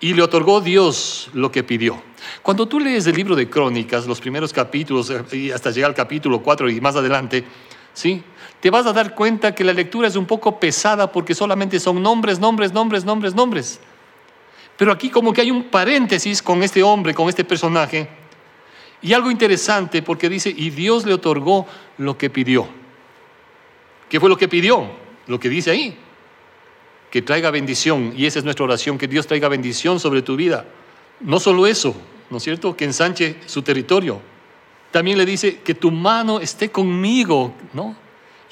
y 0.04 0.14
le 0.14 0.22
otorgó 0.22 0.60
Dios 0.60 1.30
lo 1.32 1.50
que 1.50 1.64
pidió. 1.64 2.04
Cuando 2.42 2.68
tú 2.68 2.78
lees 2.78 3.08
el 3.08 3.16
libro 3.16 3.38
de 3.38 3.50
Crónicas, 3.50 4.06
los 4.06 4.20
primeros 4.20 4.52
capítulos, 4.52 5.10
eh, 5.10 5.24
y 5.32 5.50
hasta 5.50 5.72
llegar 5.72 5.92
al 5.92 5.96
capítulo 5.96 6.42
4 6.42 6.70
y 6.70 6.82
más 6.82 6.98
adelante, 6.98 7.46
¿sí? 7.94 8.22
te 8.60 8.70
vas 8.70 8.86
a 8.86 8.92
dar 8.92 9.16
cuenta 9.16 9.56
que 9.56 9.64
la 9.64 9.72
lectura 9.72 10.10
es 10.10 10.18
un 10.18 10.26
poco 10.26 10.60
pesada 10.60 11.10
porque 11.10 11.34
solamente 11.34 11.80
son 11.80 12.04
nombres, 12.04 12.38
nombres, 12.38 12.74
nombres, 12.74 13.06
nombres, 13.06 13.34
nombres. 13.34 13.80
Pero 14.76 14.92
aquí 14.92 15.10
como 15.10 15.32
que 15.32 15.40
hay 15.40 15.52
un 15.52 15.70
paréntesis 15.70 16.42
con 16.42 16.64
este 16.64 16.84
hombre, 16.84 17.14
con 17.14 17.30
este 17.30 17.46
personaje, 17.46 18.10
y 19.02 19.14
algo 19.14 19.32
interesante 19.32 20.02
porque 20.02 20.28
dice, 20.28 20.54
y 20.54 20.70
Dios 20.72 21.06
le 21.06 21.14
otorgó 21.14 21.66
lo 21.98 22.18
que 22.18 22.30
pidió. 22.30 22.68
¿Qué 24.10 24.20
fue 24.20 24.28
lo 24.28 24.36
que 24.36 24.50
pidió? 24.50 24.86
Lo 25.28 25.40
que 25.40 25.48
dice 25.48 25.72
ahí 25.72 25.98
que 27.14 27.22
traiga 27.22 27.52
bendición, 27.52 28.12
y 28.18 28.26
esa 28.26 28.40
es 28.40 28.44
nuestra 28.44 28.66
oración, 28.66 28.98
que 28.98 29.08
Dios 29.08 29.28
traiga 29.28 29.48
bendición 29.48 30.00
sobre 30.00 30.24
tu 30.24 30.36
vida. 30.36 30.66
No 31.20 31.40
solo 31.40 31.68
eso, 31.68 31.96
¿no 32.32 32.38
es 32.38 32.44
cierto? 32.44 32.76
Que 32.76 32.86
ensanche 32.86 33.36
su 33.46 33.62
territorio. 33.62 34.20
También 34.90 35.20
le 35.20 35.24
dice 35.28 35.60
que 35.60 35.76
tu 35.76 35.92
mano 35.92 36.40
esté 36.40 36.72
conmigo, 36.72 37.54
¿no? 37.72 37.96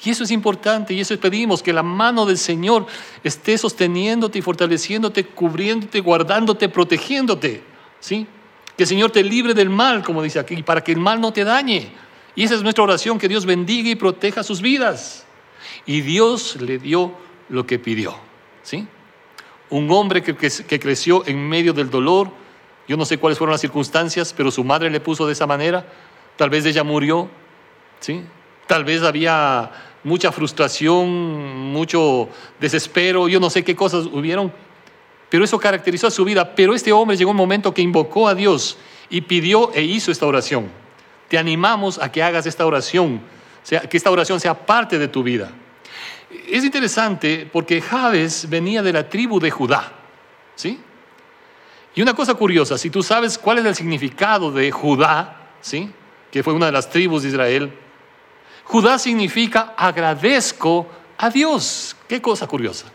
Y 0.04 0.10
eso 0.10 0.22
es 0.22 0.30
importante, 0.30 0.94
y 0.94 1.00
eso 1.00 1.18
pedimos, 1.18 1.60
que 1.60 1.72
la 1.72 1.82
mano 1.82 2.24
del 2.24 2.38
Señor 2.38 2.86
esté 3.24 3.58
sosteniéndote 3.58 4.38
y 4.38 4.42
fortaleciéndote, 4.42 5.26
cubriéndote, 5.26 5.98
guardándote, 5.98 6.68
protegiéndote, 6.68 7.64
¿sí? 7.98 8.28
Que 8.76 8.84
el 8.84 8.88
Señor 8.88 9.10
te 9.10 9.24
libre 9.24 9.54
del 9.54 9.70
mal, 9.70 10.04
como 10.04 10.22
dice 10.22 10.38
aquí, 10.38 10.62
para 10.62 10.84
que 10.84 10.92
el 10.92 11.00
mal 11.00 11.20
no 11.20 11.32
te 11.32 11.42
dañe. 11.42 11.90
Y 12.36 12.44
esa 12.44 12.54
es 12.54 12.62
nuestra 12.62 12.84
oración, 12.84 13.18
que 13.18 13.26
Dios 13.26 13.44
bendiga 13.44 13.90
y 13.90 13.96
proteja 13.96 14.44
sus 14.44 14.62
vidas. 14.62 15.26
Y 15.84 16.00
Dios 16.02 16.60
le 16.60 16.78
dio 16.78 17.12
lo 17.48 17.66
que 17.66 17.80
pidió. 17.80 18.30
¿Sí? 18.62 18.86
Un 19.70 19.90
hombre 19.90 20.22
que, 20.22 20.34
que, 20.36 20.80
creció 20.80 21.26
en 21.26 21.48
medio 21.48 21.72
del 21.72 21.90
dolor, 21.90 22.30
yo 22.86 22.96
no 22.96 23.04
sé 23.04 23.18
cuáles 23.18 23.38
fueron 23.38 23.52
las 23.52 23.60
circunstancias, 23.60 24.34
pero 24.36 24.50
su 24.50 24.64
madre 24.64 24.90
le 24.90 25.00
puso 25.00 25.26
de 25.26 25.32
esa 25.32 25.46
manera, 25.46 25.86
tal 26.36 26.50
vez 26.50 26.64
ella 26.66 26.84
murió, 26.84 27.28
¿sí? 28.00 28.22
Tal 28.66 28.84
vez 28.84 29.02
había 29.02 29.70
mucha 30.04 30.32
frustración, 30.32 31.72
mucho 31.72 32.28
desespero, 32.60 33.28
yo 33.28 33.40
no 33.40 33.50
sé 33.50 33.64
qué 33.64 33.74
cosas 33.74 34.06
hubieron, 34.06 34.52
pero 35.30 35.44
eso 35.44 35.58
caracterizó 35.58 36.08
a 36.08 36.10
su 36.10 36.24
vida. 36.24 36.54
Pero 36.54 36.74
este 36.74 36.92
hombre 36.92 37.16
llegó 37.16 37.30
un 37.30 37.36
momento 37.36 37.72
que 37.72 37.80
invocó 37.80 38.28
a 38.28 38.34
Dios 38.34 38.76
y 39.08 39.22
pidió 39.22 39.72
e 39.72 39.82
hizo 39.82 40.12
esta 40.12 40.26
oración. 40.26 40.68
Te 41.28 41.38
animamos 41.38 41.98
a 41.98 42.12
que 42.12 42.22
hagas 42.22 42.44
esta 42.44 42.66
oración, 42.66 43.22
que 43.88 43.96
esta 43.96 44.10
oración 44.10 44.40
sea 44.40 44.66
parte 44.66 44.98
de 44.98 45.08
tu 45.08 45.22
vida 45.22 45.50
es 46.48 46.64
interesante 46.64 47.48
porque 47.52 47.80
Jabes 47.80 48.48
venía 48.48 48.82
de 48.82 48.92
la 48.92 49.08
tribu 49.08 49.40
de 49.40 49.50
Judá, 49.50 49.92
¿sí? 50.54 50.78
Y 51.94 52.02
una 52.02 52.14
cosa 52.14 52.34
curiosa, 52.34 52.78
si 52.78 52.90
tú 52.90 53.02
sabes 53.02 53.36
cuál 53.38 53.58
es 53.58 53.64
el 53.66 53.74
significado 53.74 54.50
de 54.50 54.70
Judá, 54.70 55.50
¿sí? 55.60 55.90
Que 56.30 56.42
fue 56.42 56.54
una 56.54 56.66
de 56.66 56.72
las 56.72 56.88
tribus 56.88 57.22
de 57.22 57.28
Israel, 57.28 57.72
Judá 58.64 58.98
significa 58.98 59.74
agradezco 59.76 60.88
a 61.18 61.28
Dios. 61.28 61.96
Qué 62.08 62.22
cosa 62.22 62.46
curiosa. 62.46 62.86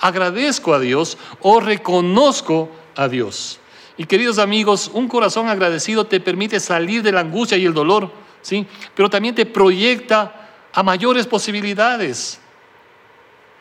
Agradezco 0.00 0.72
a 0.72 0.78
Dios 0.78 1.18
o 1.40 1.60
reconozco 1.60 2.70
a 2.94 3.08
Dios. 3.08 3.60
Y 3.98 4.04
queridos 4.04 4.38
amigos, 4.38 4.90
un 4.92 5.08
corazón 5.08 5.48
agradecido 5.48 6.06
te 6.06 6.20
permite 6.20 6.60
salir 6.60 7.02
de 7.02 7.12
la 7.12 7.20
angustia 7.20 7.56
y 7.56 7.64
el 7.64 7.74
dolor, 7.74 8.10
¿sí? 8.42 8.66
Pero 8.94 9.08
también 9.08 9.34
te 9.34 9.46
proyecta 9.46 10.68
a 10.72 10.82
mayores 10.82 11.26
posibilidades. 11.26 12.40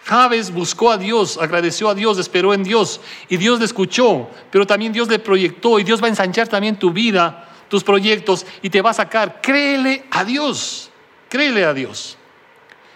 Javes 0.06 0.54
buscó 0.54 0.92
a 0.92 1.00
Dios, 1.00 1.40
agradeció 1.42 1.90
a 1.90 1.96
Dios, 1.96 2.20
esperó 2.20 2.54
en 2.54 2.64
Dios 2.64 3.02
y 3.28 3.38
Dios 3.38 3.58
le 3.58 3.66
escuchó, 3.66 4.30
pero 4.52 4.68
también 4.68 4.94
Dios 4.94 5.08
le 5.08 5.18
proyectó 5.18 5.80
y 5.80 5.84
Dios 5.84 6.00
va 6.00 6.06
a 6.06 6.10
ensanchar 6.10 6.48
también 6.48 6.78
tu 6.78 6.92
vida, 6.92 7.50
tus 7.70 7.84
proyectos 7.84 8.46
y 8.62 8.70
te 8.70 8.84
va 8.84 8.92
a 8.92 8.94
sacar. 8.94 9.42
Créele 9.42 10.06
a 10.12 10.24
Dios, 10.24 10.92
créele 11.28 11.66
a 11.66 11.74
Dios. 11.74 12.18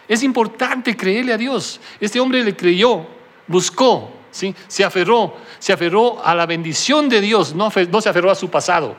Es 0.07 0.21
importante 0.21 0.95
creerle 0.95 1.33
a 1.33 1.37
Dios. 1.37 1.79
Este 1.99 2.19
hombre 2.19 2.43
le 2.43 2.55
creyó, 2.55 3.07
buscó, 3.47 4.13
¿sí? 4.29 4.53
se 4.67 4.83
aferró, 4.83 5.35
se 5.57 5.73
aferró 5.73 6.23
a 6.23 6.35
la 6.35 6.45
bendición 6.45 7.09
de 7.09 7.21
Dios, 7.21 7.55
no, 7.55 7.71
no 7.89 8.01
se 8.01 8.09
aferró 8.09 8.29
a 8.29 8.35
su 8.35 8.51
pasado. 8.51 8.95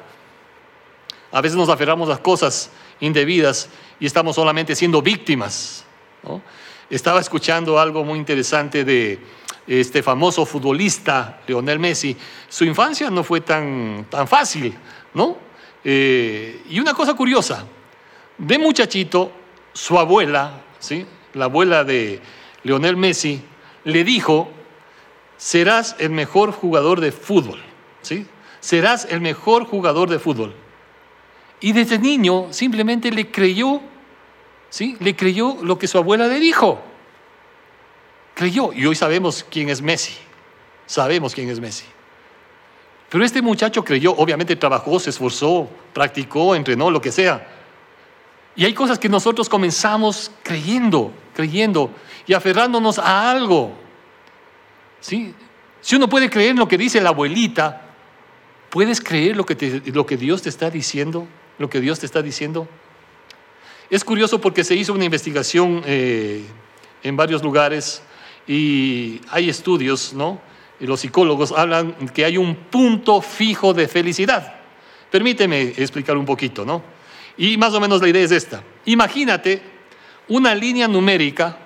A 1.30 1.40
veces 1.40 1.56
nos 1.56 1.68
aferramos 1.68 2.10
a 2.10 2.20
cosas 2.20 2.72
indebidas 2.98 3.68
y 4.00 4.06
estamos 4.06 4.34
solamente 4.34 4.74
siendo 4.74 5.00
víctimas. 5.00 5.84
¿no? 6.24 6.42
Estaba 6.90 7.20
escuchando 7.20 7.78
algo 7.78 8.04
muy 8.04 8.18
interesante 8.18 8.84
de 8.84 9.20
este 9.64 10.02
famoso 10.02 10.44
futbolista 10.44 11.40
Lionel 11.46 11.78
Messi. 11.78 12.16
Su 12.48 12.64
infancia 12.64 13.08
no 13.10 13.22
fue 13.22 13.40
tan, 13.42 14.06
tan 14.10 14.26
fácil, 14.26 14.76
¿no? 15.14 15.36
Eh, 15.84 16.62
y 16.68 16.80
una 16.80 16.92
cosa 16.92 17.14
curiosa, 17.14 17.64
de 18.36 18.58
muchachito, 18.58 19.30
su 19.72 20.00
abuela, 20.00 20.62
¿sí? 20.80 21.06
la 21.34 21.44
abuela 21.44 21.84
de 21.84 22.20
Lionel 22.64 22.96
Messi, 22.96 23.40
le 23.84 24.02
dijo, 24.02 24.50
serás 25.36 25.94
el 26.00 26.10
mejor 26.10 26.50
jugador 26.50 27.00
de 27.00 27.12
fútbol, 27.12 27.60
¿sí? 28.02 28.26
serás 28.58 29.06
el 29.08 29.20
mejor 29.20 29.64
jugador 29.64 30.10
de 30.10 30.18
fútbol. 30.18 30.54
Y 31.60 31.72
desde 31.72 32.00
niño 32.00 32.48
simplemente 32.50 33.12
le 33.12 33.30
creyó 33.30 33.80
¿sí? 34.70 34.96
Le 35.00 35.14
creyó 35.14 35.58
lo 35.62 35.78
que 35.78 35.86
su 35.86 35.98
abuela 35.98 36.26
le 36.26 36.40
dijo. 36.40 36.80
Creyó. 38.34 38.72
Y 38.72 38.86
hoy 38.86 38.94
sabemos 38.94 39.44
quién 39.50 39.68
es 39.68 39.82
Messi. 39.82 40.14
Sabemos 40.86 41.34
quién 41.34 41.50
es 41.50 41.60
Messi. 41.60 41.84
Pero 43.10 43.24
este 43.24 43.42
muchacho 43.42 43.84
creyó, 43.84 44.12
obviamente 44.12 44.54
trabajó, 44.54 45.00
se 45.00 45.10
esforzó, 45.10 45.68
practicó, 45.92 46.54
entrenó, 46.54 46.90
lo 46.90 47.00
que 47.00 47.10
sea. 47.10 47.46
Y 48.54 48.64
hay 48.64 48.72
cosas 48.72 48.98
que 48.98 49.08
nosotros 49.08 49.48
comenzamos 49.48 50.30
creyendo, 50.44 51.12
creyendo 51.34 51.90
y 52.26 52.34
aferrándonos 52.34 53.00
a 53.00 53.30
algo. 53.30 53.72
¿Sí? 55.00 55.34
Si 55.80 55.96
uno 55.96 56.08
puede 56.08 56.30
creer 56.30 56.50
en 56.50 56.58
lo 56.58 56.68
que 56.68 56.78
dice 56.78 57.00
la 57.00 57.08
abuelita, 57.08 57.82
¿puedes 58.70 59.00
creer 59.00 59.36
lo 59.36 59.44
que, 59.44 59.82
lo 59.86 60.06
que 60.06 60.16
Dios 60.16 60.42
te 60.42 60.48
está 60.48 60.70
diciendo? 60.70 61.26
Lo 61.58 61.68
que 61.68 61.80
Dios 61.80 61.98
te 61.98 62.06
está 62.06 62.22
diciendo. 62.22 62.68
Es 63.90 64.04
curioso 64.04 64.40
porque 64.40 64.62
se 64.62 64.76
hizo 64.76 64.92
una 64.92 65.04
investigación 65.04 65.82
eh, 65.84 66.44
en 67.02 67.16
varios 67.16 67.42
lugares 67.42 68.00
y 68.46 69.20
hay 69.30 69.48
estudios, 69.48 70.12
¿no? 70.14 70.40
Y 70.78 70.86
los 70.86 71.00
psicólogos 71.00 71.50
hablan 71.50 71.94
que 72.14 72.24
hay 72.24 72.36
un 72.38 72.54
punto 72.54 73.20
fijo 73.20 73.74
de 73.74 73.88
felicidad. 73.88 74.54
Permíteme 75.10 75.74
explicar 75.76 76.16
un 76.16 76.24
poquito, 76.24 76.64
¿no? 76.64 76.84
Y 77.36 77.56
más 77.56 77.74
o 77.74 77.80
menos 77.80 78.00
la 78.00 78.08
idea 78.08 78.22
es 78.22 78.30
esta. 78.30 78.62
Imagínate 78.84 79.60
una 80.28 80.54
línea 80.54 80.86
numérica, 80.86 81.58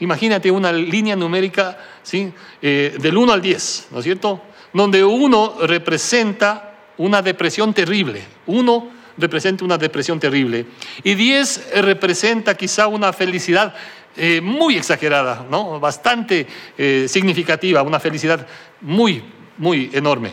imagínate 0.00 0.50
una 0.50 0.72
línea 0.72 1.16
numérica, 1.16 1.78
¿sí? 2.02 2.30
Eh, 2.60 2.94
del 3.00 3.16
1 3.16 3.32
al 3.32 3.40
10, 3.40 3.88
¿no 3.92 4.00
es 4.00 4.04
cierto? 4.04 4.42
Donde 4.74 5.02
uno 5.02 5.54
representa 5.62 6.74
una 6.98 7.22
depresión 7.22 7.72
terrible. 7.72 8.22
Uno 8.48 8.99
representa 9.20 9.64
una 9.64 9.78
depresión 9.78 10.18
terrible. 10.18 10.66
Y 11.02 11.14
10 11.14 11.82
representa 11.82 12.56
quizá 12.56 12.86
una 12.86 13.12
felicidad 13.12 13.74
eh, 14.16 14.40
muy 14.40 14.76
exagerada, 14.76 15.46
¿no? 15.48 15.78
bastante 15.78 16.46
eh, 16.76 17.06
significativa, 17.08 17.82
una 17.82 18.00
felicidad 18.00 18.46
muy, 18.80 19.22
muy 19.58 19.90
enorme. 19.92 20.32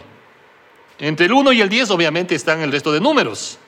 Entre 0.99 1.27
el 1.27 1.33
1 1.33 1.51
y 1.51 1.61
el 1.61 1.69
10 1.69 1.91
obviamente 1.91 2.33
están 2.33 2.61
el 2.61 2.71
resto 2.71 2.91
de 2.91 2.99
números. 2.99 3.59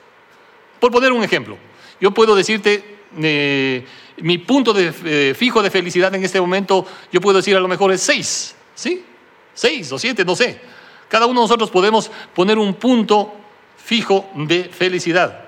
Por 0.80 0.90
poner 0.90 1.12
un 1.12 1.22
ejemplo, 1.22 1.56
yo 2.00 2.10
puedo 2.10 2.34
decirte 2.34 2.98
eh, 3.22 3.84
mi 4.16 4.38
punto 4.38 4.72
de, 4.72 5.34
fijo 5.36 5.62
de 5.62 5.70
felicidad 5.70 6.12
en 6.14 6.24
este 6.24 6.40
momento, 6.40 6.86
yo 7.12 7.20
puedo 7.20 7.36
decir 7.36 7.56
a 7.56 7.60
lo 7.60 7.68
mejor 7.68 7.92
es 7.92 8.00
6, 8.02 8.54
¿sí? 8.74 9.04
6 9.54 9.92
o 9.92 9.98
7, 9.98 10.24
no 10.24 10.34
sé. 10.34 10.60
Cada 11.08 11.26
uno 11.26 11.40
de 11.40 11.44
nosotros 11.44 11.70
podemos 11.70 12.10
poner 12.34 12.58
un 12.58 12.74
punto 12.74 13.39
fijo 13.84 14.28
de 14.34 14.64
felicidad. 14.64 15.44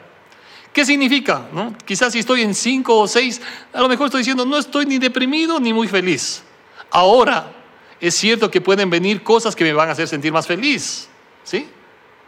¿Qué 0.73 0.85
significa? 0.87 1.49
¿No? 1.53 1.77
Quizás 1.85 2.13
si 2.13 2.21
estoy 2.21 2.43
en 2.43 2.55
cinco 2.55 2.99
o 2.99 3.07
seis, 3.07 3.41
a 3.73 3.81
lo 3.81 3.89
mejor 3.89 4.07
estoy 4.07 4.21
diciendo, 4.21 4.47
no 4.47 4.57
estoy 4.57 4.87
ni 4.87 4.99
deprimido 4.99 5.61
ni 5.61 5.73
muy 5.73 5.87
feliz. 5.87 6.43
Ahora, 6.91 7.53
es 8.01 8.15
cierto 8.15 8.51
que 8.51 8.61
pueden 8.61 8.89
venir 8.89 9.23
cosas 9.23 9.55
que 9.55 9.65
me 9.65 9.73
van 9.73 9.89
a 9.89 9.93
hacer 9.93 10.09
sentir 10.09 10.33
más 10.33 10.47
feliz. 10.47 11.09
¿Sí? 11.45 11.69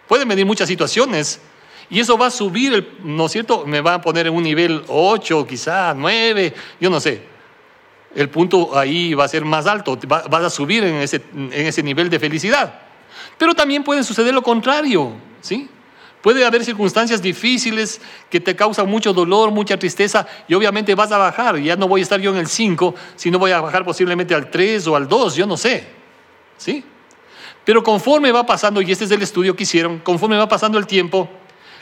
Pueden 0.07 0.29
venir 0.29 0.45
muchas 0.45 0.69
situaciones 0.69 1.41
y 1.89 2.01
eso 2.01 2.17
va 2.19 2.27
a 2.27 2.31
subir, 2.31 2.99
¿no 3.03 3.27
es 3.27 3.33
cierto? 3.33 3.65
Me 3.67 3.81
va 3.81 3.95
a 3.95 4.01
poner 4.01 4.27
en 4.27 4.35
un 4.35 4.43
nivel 4.43 4.85
8, 4.89 5.47
quizá 5.47 5.95
9, 5.95 6.55
yo 6.81 6.91
no 6.91 7.01
sé. 7.01 7.23
El 8.15 8.29
punto 8.29 8.77
ahí 8.79 9.15
va 9.15 9.25
a 9.25 9.29
ser 9.29 9.45
más 9.45 9.67
alto, 9.67 9.99
vas 10.07 10.45
a 10.45 10.51
subir 10.51 10.85
en 10.85 10.97
ese, 10.97 11.23
en 11.35 11.53
ese 11.53 11.83
nivel 11.83 12.09
de 12.11 12.19
felicidad. 12.19 12.81
Pero 13.39 13.55
también 13.55 13.83
puede 13.83 14.05
suceder 14.05 14.33
lo 14.33 14.43
contrario, 14.43 15.13
¿sí? 15.41 15.69
Puede 16.25 16.43
haber 16.43 16.65
circunstancias 16.65 17.21
difíciles 17.21 18.01
que 18.31 18.41
te 18.41 18.57
causan 18.57 18.89
mucho 18.89 19.13
dolor, 19.13 19.51
mucha 19.51 19.79
tristeza 19.79 20.27
y 20.49 20.55
obviamente 20.55 20.95
vas 20.95 21.13
a 21.13 21.19
bajar. 21.19 21.59
Ya 21.59 21.77
no 21.77 21.87
voy 21.87 22.01
a 22.01 22.03
estar 22.03 22.19
yo 22.19 22.31
en 22.31 22.39
el 22.39 22.47
5, 22.47 22.95
sino 23.15 23.39
voy 23.39 23.51
a 23.51 23.61
bajar 23.61 23.85
posiblemente 23.85 24.35
al 24.35 24.51
3 24.51 24.87
o 24.87 24.97
al 24.97 25.07
2, 25.07 25.37
yo 25.37 25.47
no 25.47 25.59
sé. 25.59 25.87
¿Sí? 26.57 26.83
Pero 27.63 27.83
conforme 27.83 28.33
va 28.33 28.47
pasando, 28.47 28.81
y 28.81 28.91
este 28.91 29.05
es 29.05 29.11
el 29.11 29.21
estudio 29.21 29.55
que 29.55 29.65
hicieron, 29.65 29.99
conforme 29.99 30.39
va 30.39 30.49
pasando 30.49 30.79
el 30.79 30.87
tiempo, 30.87 31.29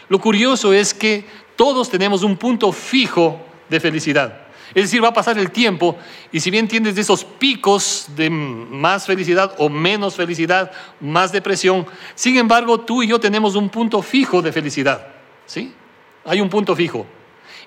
lo 0.09 0.19
curioso 0.19 0.73
es 0.73 0.93
que 0.93 1.25
todos 1.55 1.89
tenemos 1.89 2.25
un 2.25 2.37
punto 2.37 2.73
fijo 2.73 3.47
de 3.69 3.79
felicidad. 3.79 4.42
Es 4.75 4.85
decir, 4.85 5.05
va 5.05 5.09
a 5.09 5.13
pasar 5.13 5.39
el 5.39 5.51
tiempo 5.51 5.99
y 6.31 6.41
si 6.41 6.51
bien 6.51 6.67
tienes 6.67 6.95
de 6.95 7.03
esos 7.03 7.25
picos 7.25 8.07
de 8.17 8.31
más 8.31 9.07
felicidad 9.07 9.55
o 9.59 9.69
menos 9.69 10.15
felicidad, 10.15 10.73
más 11.01 11.31
depresión, 11.31 11.87
sin 12.15 12.39
embargo 12.39 12.81
tú 12.81 13.03
y 13.03 13.09
yo 13.09 13.21
tenemos 13.21 13.55
un 13.55 13.69
punto 13.69 14.01
fijo 14.03 14.41
de 14.41 14.53
felicidad. 14.53 15.07
¿Sí? 15.47 15.73
Hay 16.25 16.41
un 16.41 16.49
punto 16.49 16.75
fijo. 16.75 17.07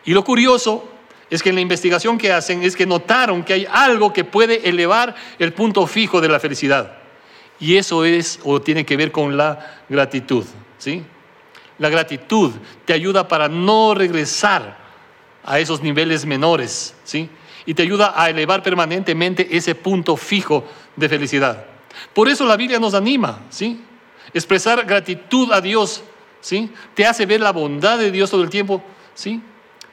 Y 0.06 0.14
lo 0.14 0.24
curioso 0.24 0.90
es 1.30 1.44
que 1.44 1.50
en 1.50 1.56
la 1.56 1.62
investigación 1.62 2.18
que 2.18 2.32
hacen 2.32 2.64
es 2.64 2.76
que 2.76 2.86
notaron 2.86 3.44
que 3.44 3.54
hay 3.54 3.68
algo 3.72 4.14
que 4.14 4.24
puede 4.24 4.68
elevar 4.68 5.16
el 5.40 5.54
punto 5.54 5.86
fijo 5.88 6.22
de 6.22 6.30
la 6.30 6.40
felicidad. 6.40 6.98
Y 7.60 7.78
eso 7.78 8.06
es 8.06 8.40
o 8.44 8.62
tiene 8.62 8.86
que 8.86 8.98
ver 8.98 9.12
con 9.12 9.38
la 9.38 9.84
gratitud, 9.90 10.46
¿sí? 10.78 11.04
La 11.78 11.90
gratitud 11.90 12.52
te 12.86 12.94
ayuda 12.94 13.28
para 13.28 13.50
no 13.50 13.94
regresar 13.94 14.85
a 15.46 15.60
esos 15.60 15.82
niveles 15.82 16.26
menores, 16.26 16.96
¿sí? 17.04 17.30
Y 17.66 17.74
te 17.74 17.84
ayuda 17.84 18.14
a 18.16 18.30
elevar 18.30 18.62
permanentemente 18.64 19.56
ese 19.56 19.76
punto 19.76 20.18
fijo 20.18 20.64
de 20.96 21.08
felicidad. 21.10 21.66
Por 22.14 22.28
eso 22.28 22.46
la 22.46 22.58
Biblia 22.58 22.80
nos 22.80 22.94
anima, 22.94 23.40
¿sí? 23.50 23.80
Expresar 24.34 24.86
gratitud 24.86 25.52
a 25.52 25.62
Dios, 25.62 26.04
¿sí? 26.42 26.72
Te 26.94 27.06
hace 27.06 27.26
ver 27.26 27.42
la 27.42 27.52
bondad 27.52 27.98
de 27.98 28.12
Dios 28.12 28.32
todo 28.32 28.44
el 28.44 28.50
tiempo, 28.50 28.84
¿sí? 29.14 29.42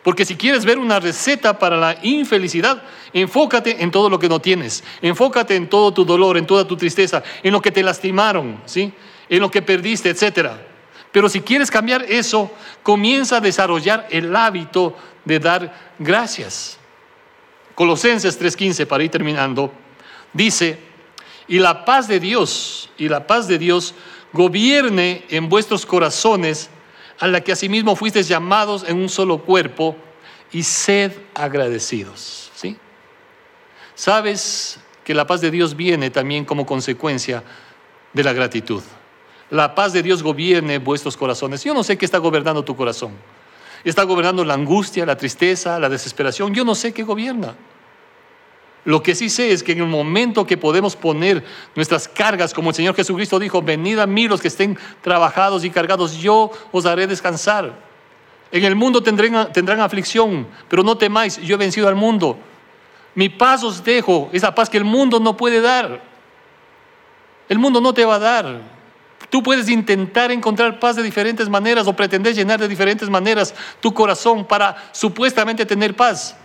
Porque 0.03 0.25
si 0.25 0.35
quieres 0.35 0.65
ver 0.65 0.79
una 0.79 0.99
receta 0.99 1.59
para 1.59 1.77
la 1.77 1.97
infelicidad, 2.03 2.83
enfócate 3.13 3.83
en 3.83 3.91
todo 3.93 4.11
lo 4.11 4.19
que 4.19 4.29
no 4.29 4.41
tienes. 4.41 4.83
Enfócate 5.01 5.55
en 5.55 5.69
todo 5.69 5.93
tu 5.93 6.05
dolor, 6.05 6.37
en 6.37 6.47
toda 6.47 6.67
tu 6.67 6.77
tristeza, 6.77 7.23
en 7.43 7.53
lo 7.53 7.63
que 7.63 7.71
te 7.71 7.85
lastimaron, 7.85 8.61
¿sí? 8.65 8.93
En 9.29 9.41
lo 9.41 9.51
que 9.51 9.63
perdiste, 9.63 10.11
etcétera. 10.11 10.61
Pero 11.13 11.29
si 11.29 11.43
quieres 11.43 11.71
cambiar 11.71 12.03
eso, 12.03 12.51
comienza 12.83 13.37
a 13.37 13.41
desarrollar 13.41 14.09
el 14.11 14.35
hábito 14.35 14.97
de 15.25 15.39
dar 15.39 15.95
gracias. 15.99 16.79
Colosenses 17.75 18.39
3:15, 18.39 18.87
para 18.87 19.05
ir 19.05 19.11
terminando, 19.11 19.73
dice, 20.33 20.79
y 21.49 21.59
la 21.59 21.85
paz 21.85 22.09
de 22.09 22.21
Dios, 22.21 22.91
y 22.99 23.09
la 23.09 23.27
paz 23.27 23.49
de 23.49 23.59
Dios 23.59 23.95
gobierne 24.33 25.25
en 25.29 25.49
vuestros 25.49 25.87
corazones, 25.87 26.71
a 27.19 27.27
la 27.27 27.41
que 27.41 27.53
asimismo 27.53 27.97
fuisteis 27.97 28.29
llamados 28.29 28.85
en 28.89 28.97
un 28.97 29.09
solo 29.09 29.39
cuerpo, 29.39 29.97
y 30.53 30.63
sed 30.63 31.13
agradecidos. 31.35 32.51
¿Sí? 32.55 32.77
Sabes 33.95 34.79
que 35.05 35.15
la 35.15 35.27
paz 35.27 35.41
de 35.41 35.51
Dios 35.51 35.77
viene 35.77 36.11
también 36.11 36.45
como 36.45 36.67
consecuencia 36.67 37.43
de 38.13 38.23
la 38.23 38.33
gratitud. 38.33 38.83
La 39.51 39.75
paz 39.75 39.93
de 39.93 40.03
Dios 40.03 40.23
gobierne 40.23 40.79
vuestros 40.79 41.17
corazones. 41.17 41.65
Yo 41.65 41.75
no 41.75 41.83
sé 41.83 41.99
qué 41.99 42.05
está 42.05 42.19
gobernando 42.19 42.65
tu 42.65 42.77
corazón. 42.77 43.13
Está 43.85 44.05
gobernando 44.05 44.45
la 44.45 44.55
angustia, 44.55 45.05
la 45.05 45.17
tristeza, 45.17 45.79
la 45.79 45.89
desesperación. 45.89 46.55
Yo 46.55 46.65
no 46.65 46.75
sé 46.75 46.93
qué 46.93 47.03
gobierna. 47.03 47.55
Lo 48.85 49.03
que 49.03 49.15
sí 49.15 49.29
sé 49.29 49.53
es 49.53 49.63
que 49.63 49.73
en 49.73 49.79
el 49.79 49.87
momento 49.87 50.45
que 50.45 50.57
podemos 50.57 50.97
poner 50.97 51.45
nuestras 51.77 52.09
cargas, 52.09 52.53
como 52.53 52.71
el 52.71 52.77
Señor 52.77 52.97
Jesucristo 52.97 53.39
dijo, 53.39 53.63
venid 53.63 53.99
a 53.99 54.07
mí 54.07 54.27
los 54.27 54.41
que 54.41 54.49
estén 54.49 54.77
trabajados 55.03 55.65
y 55.65 55.71
cargados, 55.71 56.19
yo 56.19 56.51
os 56.73 56.87
haré 56.87 57.07
descansar. 57.07 57.73
En 58.51 58.65
el 58.65 58.75
mundo 58.75 59.03
tendrán, 59.03 59.53
tendrán 59.53 59.81
aflicción, 59.81 60.49
pero 60.69 60.83
no 60.83 60.99
temáis, 60.99 61.39
yo 61.39 61.55
he 61.55 61.59
vencido 61.59 61.87
al 61.89 61.95
mundo. 61.95 62.39
Mi 63.15 63.29
paz 63.29 63.63
os 63.63 63.85
dejo, 63.85 64.31
esa 64.33 64.55
paz 64.55 64.69
que 64.69 64.79
el 64.79 64.85
mundo 64.85 65.21
no 65.21 65.37
puede 65.37 65.61
dar. 65.61 66.03
El 67.49 67.59
mundo 67.59 67.81
no 67.81 67.95
te 67.95 68.05
va 68.05 68.17
a 68.17 68.19
dar. 68.19 68.61
Tú 69.33 69.43
puedes 69.43 69.71
intentar 69.71 70.31
encontrar 70.31 70.79
paz 70.79 70.95
de 70.95 71.03
diferentes 71.03 71.49
maneras 71.49 71.87
o 71.87 71.97
pretender 71.97 72.35
llenar 72.35 72.61
de 72.61 72.69
diferentes 72.69 73.09
maneras 73.09 73.55
tu 73.81 73.95
corazón 73.95 74.45
para 74.45 74.77
supuestamente 74.93 75.65
tener 75.65 75.97
paz. 75.97 76.37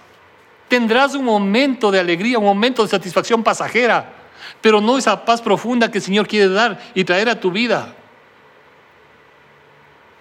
Tendrás 0.69 1.13
un 1.13 1.25
momento 1.25 1.91
de 1.91 1.99
alegría, 1.99 2.39
un 2.39 2.45
momento 2.45 2.83
de 2.83 2.87
satisfacción 2.87 3.43
pasajera, 3.43 4.13
pero 4.61 4.79
no 4.79 4.97
esa 4.97 5.25
paz 5.25 5.41
profunda 5.41 5.91
que 5.91 5.97
el 5.97 6.03
Señor 6.05 6.29
quiere 6.29 6.47
dar 6.47 6.79
y 6.95 7.03
traer 7.03 7.27
a 7.27 7.37
tu 7.37 7.51
vida. 7.51 7.93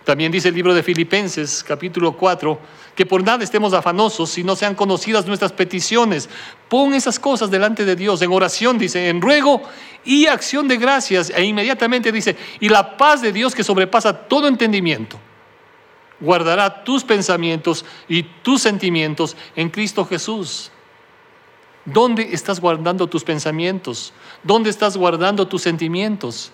También 0.07 0.31
dice 0.31 0.51
el 0.51 0.55
libro 0.55 0.73
de 0.73 0.85
Filipenses, 0.85 1.65
capítulo 1.67 2.13
4, 2.13 2.61
que 2.95 3.05
por 3.05 3.25
nada 3.25 3.43
estemos 3.43 3.73
afanosos 3.73 4.31
si 4.31 4.45
no 4.45 4.55
sean 4.55 4.77
conocidas 4.77 5.27
nuestras 5.27 5.53
peticiones. 5.53 6.29
Pon 6.69 6.95
esas 6.95 7.19
cosas 7.19 7.51
delante 7.51 7.85
de 7.85 7.97
Dios 7.97 8.23
en 8.23 8.31
oración, 8.31 8.79
dice, 8.79 9.09
en 9.09 9.21
ruego 9.21 9.63
y 10.05 10.29
acción 10.29 10.69
de 10.69 10.77
gracias. 10.77 11.31
E 11.31 11.43
inmediatamente 11.43 12.13
dice, 12.13 12.37
y 12.61 12.69
la 12.69 12.97
paz 12.97 13.21
de 13.21 13.33
Dios 13.33 13.53
que 13.53 13.65
sobrepasa 13.65 14.17
todo 14.17 14.47
entendimiento, 14.47 15.19
guardará 16.21 16.85
tus 16.85 17.03
pensamientos 17.03 17.85
y 18.07 18.23
tus 18.23 18.63
sentimientos 18.63 19.37
en 19.57 19.71
Cristo 19.71 20.05
Jesús. 20.05 20.71
¿Dónde 21.85 22.29
estás 22.31 22.61
guardando 22.61 23.09
tus 23.09 23.25
pensamientos? 23.25 24.13
¿Dónde 24.45 24.71
estás 24.71 24.97
guardando 24.97 25.49
tus 25.49 25.63
sentimientos? 25.63 26.53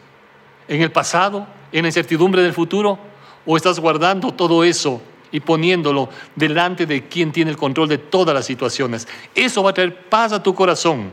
¿En 0.68 0.80
el 0.80 0.90
pasado? 0.90 1.46
¿En 1.70 1.82
la 1.82 1.88
incertidumbre 1.88 2.40
del 2.40 2.54
futuro? 2.54 3.11
¿O 3.44 3.56
estás 3.56 3.80
guardando 3.80 4.32
todo 4.32 4.64
eso 4.64 5.00
y 5.30 5.40
poniéndolo 5.40 6.08
delante 6.36 6.86
de 6.86 7.08
quien 7.08 7.32
tiene 7.32 7.50
el 7.50 7.56
control 7.56 7.88
de 7.88 7.98
todas 7.98 8.34
las 8.34 8.46
situaciones? 8.46 9.08
Eso 9.34 9.62
va 9.62 9.70
a 9.70 9.74
traer 9.74 10.08
paz 10.08 10.32
a 10.32 10.42
tu 10.42 10.54
corazón. 10.54 11.12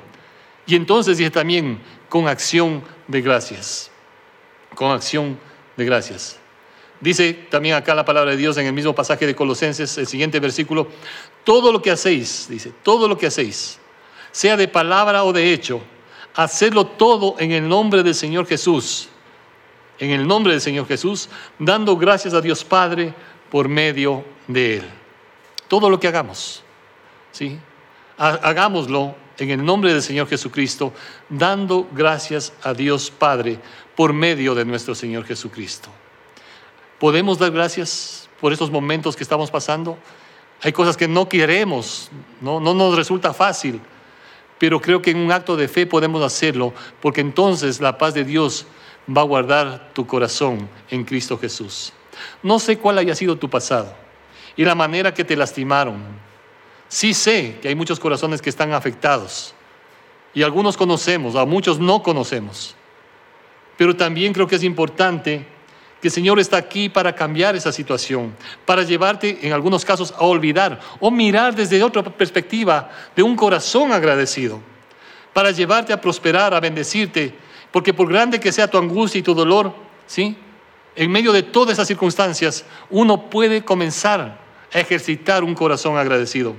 Y 0.68 0.76
entonces 0.76 1.18
dice 1.18 1.32
también 1.32 1.80
con 2.10 2.28
acción 2.28 2.84
de 3.08 3.22
gracias. 3.22 3.90
Con 4.76 4.92
acción 4.92 5.40
de 5.76 5.86
gracias. 5.86 6.38
Dice 7.02 7.34
también 7.50 7.76
acá 7.76 7.96
la 7.96 8.04
palabra 8.04 8.32
de 8.32 8.38
Dios 8.38 8.58
en 8.58 8.68
el 8.68 8.74
mismo 8.74 8.94
pasaje 8.94 9.26
de 9.26 9.36
Colosenses, 9.36 9.98
el 9.98 10.06
siguiente 10.06 10.40
versículo, 10.40 10.88
todo 11.46 11.72
lo 11.72 11.82
que 11.82 11.92
hacéis, 11.92 12.48
dice, 12.50 12.74
todo 12.84 13.08
lo 13.08 13.18
que 13.18 13.28
hacéis, 13.28 13.80
sea 14.32 14.58
de 14.58 14.68
palabra 14.68 15.24
o 15.24 15.32
de 15.32 15.54
hecho, 15.54 15.82
hacedlo 16.36 16.86
todo 16.86 17.36
en 17.40 17.54
el 17.54 17.68
nombre 17.68 18.04
del 18.04 18.16
Señor 18.16 18.46
Jesús 18.46 19.08
en 20.00 20.12
el 20.12 20.26
nombre 20.26 20.54
del 20.54 20.62
Señor 20.62 20.88
Jesús, 20.88 21.30
dando 21.60 21.98
gracias 21.98 22.34
a 22.34 22.42
Dios 22.42 22.64
Padre 22.64 23.14
por 23.52 23.68
medio 23.68 24.24
de 24.48 24.78
Él. 24.78 24.84
Todo 25.68 25.90
lo 25.90 26.00
que 26.00 26.08
hagamos, 26.08 26.64
¿sí? 27.32 27.60
Hagámoslo 28.18 29.16
en 29.38 29.50
el 29.52 29.64
nombre 29.64 29.94
del 29.94 30.02
Señor 30.02 30.28
Jesucristo, 30.28 30.94
dando 31.30 31.88
gracias 31.92 32.54
a 32.64 32.74
Dios 32.74 33.12
Padre 33.12 33.60
por 33.96 34.14
medio 34.14 34.56
de 34.56 34.66
nuestro 34.66 34.96
Señor 34.96 35.26
Jesucristo. 35.26 35.90
¿Podemos 36.98 37.38
dar 37.38 37.52
gracias 37.52 38.30
por 38.42 38.52
estos 38.52 38.72
momentos 38.72 39.16
que 39.16 39.24
estamos 39.24 39.52
pasando? 39.52 39.98
Hay 40.62 40.74
cosas 40.74 40.98
que 40.98 41.08
no 41.08 41.30
queremos, 41.30 42.10
no, 42.42 42.60
no 42.60 42.74
nos 42.74 42.96
resulta 42.96 43.34
fácil, 43.34 43.80
pero 44.58 44.82
creo 44.82 45.02
que 45.02 45.12
en 45.12 45.18
un 45.18 45.32
acto 45.32 45.56
de 45.56 45.70
fe 45.70 45.86
podemos 45.86 46.22
hacerlo, 46.22 46.74
porque 47.02 47.22
entonces 47.22 47.80
la 47.80 47.98
paz 47.98 48.14
de 48.14 48.26
Dios 48.26 48.66
va 49.16 49.22
a 49.22 49.26
guardar 49.26 49.92
tu 49.94 50.06
corazón 50.06 50.70
en 50.90 51.04
Cristo 51.04 51.38
Jesús. 51.38 51.94
No 52.44 52.60
sé 52.60 52.78
cuál 52.78 52.98
haya 52.98 53.16
sido 53.16 53.38
tu 53.38 53.50
pasado 53.50 53.94
y 54.56 54.66
la 54.66 54.76
manera 54.76 55.14
que 55.14 55.24
te 55.24 55.36
lastimaron. 55.36 56.04
Sí 56.88 57.14
sé 57.14 57.60
que 57.62 57.68
hay 57.70 57.76
muchos 57.76 58.00
corazones 58.00 58.42
que 58.42 58.50
están 58.50 58.74
afectados 58.74 59.54
y 60.34 60.44
algunos 60.44 60.78
conocemos, 60.78 61.36
a 61.36 61.46
muchos 61.46 61.80
no 61.80 62.04
conocemos. 62.04 62.76
Pero 63.78 63.96
también 63.96 64.34
creo 64.34 64.48
que 64.48 64.56
es 64.56 64.64
importante 64.64 65.46
que 66.02 66.08
el 66.08 66.14
Señor 66.14 66.40
está 66.40 66.58
aquí 66.58 66.90
para 66.90 67.14
cambiar 67.14 67.56
esa 67.56 67.72
situación, 67.72 68.36
para 68.66 68.84
llevarte 68.84 69.40
en 69.42 69.54
algunos 69.54 69.84
casos 69.84 70.14
a 70.18 70.24
olvidar 70.24 70.80
o 71.00 71.12
mirar 71.12 71.56
desde 71.56 71.84
otra 71.84 72.04
perspectiva 72.04 72.90
de 73.16 73.24
un 73.24 73.36
corazón 73.36 73.92
agradecido, 73.92 74.62
para 75.34 75.52
llevarte 75.52 75.94
a 75.94 76.00
prosperar, 76.00 76.54
a 76.54 76.60
bendecirte 76.60 77.34
porque 77.72 77.94
por 77.94 78.10
grande 78.10 78.40
que 78.40 78.52
sea 78.52 78.70
tu 78.70 78.78
angustia 78.78 79.20
y 79.20 79.24
tu 79.24 79.34
dolor, 79.34 79.74
¿sí? 80.08 80.36
En 80.96 81.12
medio 81.12 81.32
de 81.32 81.44
todas 81.44 81.74
esas 81.74 81.88
circunstancias, 81.88 82.66
uno 82.90 83.30
puede 83.30 83.64
comenzar 83.64 84.40
a 84.74 84.80
ejercitar 84.80 85.44
un 85.44 85.56
corazón 85.56 85.98
agradecido. 85.98 86.56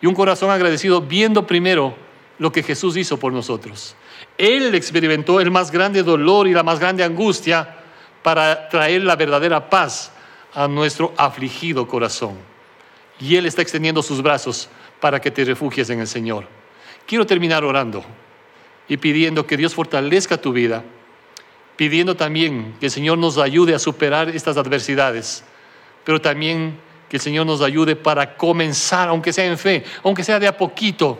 Y 0.00 0.06
un 0.06 0.14
corazón 0.14 0.50
agradecido 0.50 1.00
viendo 1.00 1.46
primero 1.46 1.94
lo 2.38 2.52
que 2.52 2.62
Jesús 2.62 2.96
hizo 2.96 3.18
por 3.18 3.32
nosotros. 3.32 3.96
Él 4.36 4.74
experimentó 4.74 5.40
el 5.40 5.50
más 5.50 5.70
grande 5.70 6.02
dolor 6.02 6.46
y 6.46 6.52
la 6.52 6.62
más 6.62 6.78
grande 6.78 7.04
angustia 7.04 7.76
para 8.22 8.68
traer 8.68 9.02
la 9.02 9.16
verdadera 9.16 9.70
paz 9.70 10.12
a 10.52 10.68
nuestro 10.68 11.12
afligido 11.16 11.86
corazón. 11.86 12.36
Y 13.20 13.36
Él 13.36 13.46
está 13.46 13.62
extendiendo 13.62 14.02
sus 14.02 14.22
brazos 14.22 14.68
para 15.00 15.20
que 15.20 15.30
te 15.30 15.44
refugies 15.44 15.90
en 15.90 16.00
el 16.00 16.06
Señor. 16.06 16.46
Quiero 17.06 17.26
terminar 17.26 17.64
orando 17.64 18.04
y 18.88 18.96
pidiendo 18.96 19.46
que 19.46 19.56
Dios 19.56 19.74
fortalezca 19.74 20.36
tu 20.36 20.52
vida, 20.52 20.84
pidiendo 21.76 22.16
también 22.16 22.74
que 22.80 22.86
el 22.86 22.92
Señor 22.92 23.18
nos 23.18 23.38
ayude 23.38 23.74
a 23.74 23.78
superar 23.78 24.28
estas 24.28 24.56
adversidades, 24.56 25.44
pero 26.04 26.20
también 26.20 26.78
que 27.08 27.16
el 27.16 27.22
Señor 27.22 27.46
nos 27.46 27.62
ayude 27.62 27.96
para 27.96 28.36
comenzar, 28.36 29.08
aunque 29.08 29.32
sea 29.32 29.46
en 29.46 29.58
fe, 29.58 29.84
aunque 30.02 30.24
sea 30.24 30.38
de 30.38 30.46
a 30.46 30.56
poquito, 30.56 31.18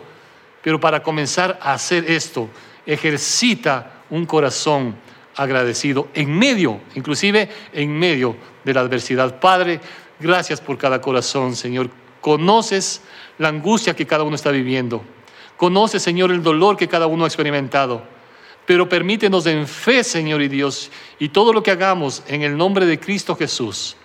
pero 0.61 0.79
para 0.79 1.01
comenzar 1.03 1.59
a 1.61 1.73
hacer 1.73 2.09
esto, 2.09 2.49
ejercita 2.85 4.03
un 4.09 4.25
corazón 4.25 4.95
agradecido 5.35 6.07
en 6.13 6.37
medio, 6.37 6.79
inclusive 6.95 7.49
en 7.73 7.97
medio 7.97 8.35
de 8.63 8.73
la 8.73 8.81
adversidad. 8.81 9.39
Padre, 9.39 9.79
gracias 10.19 10.61
por 10.61 10.77
cada 10.77 11.01
corazón, 11.01 11.55
Señor. 11.55 11.89
Conoces 12.21 13.01
la 13.37 13.49
angustia 13.49 13.95
que 13.95 14.07
cada 14.07 14.23
uno 14.23 14.35
está 14.35 14.51
viviendo. 14.51 15.03
Conoces, 15.57 16.03
Señor, 16.03 16.31
el 16.31 16.43
dolor 16.43 16.77
que 16.77 16.87
cada 16.87 17.07
uno 17.07 17.23
ha 17.23 17.27
experimentado. 17.27 18.01
Pero 18.65 18.89
permítenos 18.89 19.45
en 19.45 19.67
fe, 19.67 20.03
Señor 20.03 20.41
y 20.41 20.47
Dios, 20.47 20.91
y 21.19 21.29
todo 21.29 21.53
lo 21.53 21.61
que 21.61 21.71
hagamos 21.71 22.23
en 22.27 22.41
el 22.41 22.57
nombre 22.57 22.85
de 22.85 22.99
Cristo 22.99 23.35
Jesús, 23.35 23.95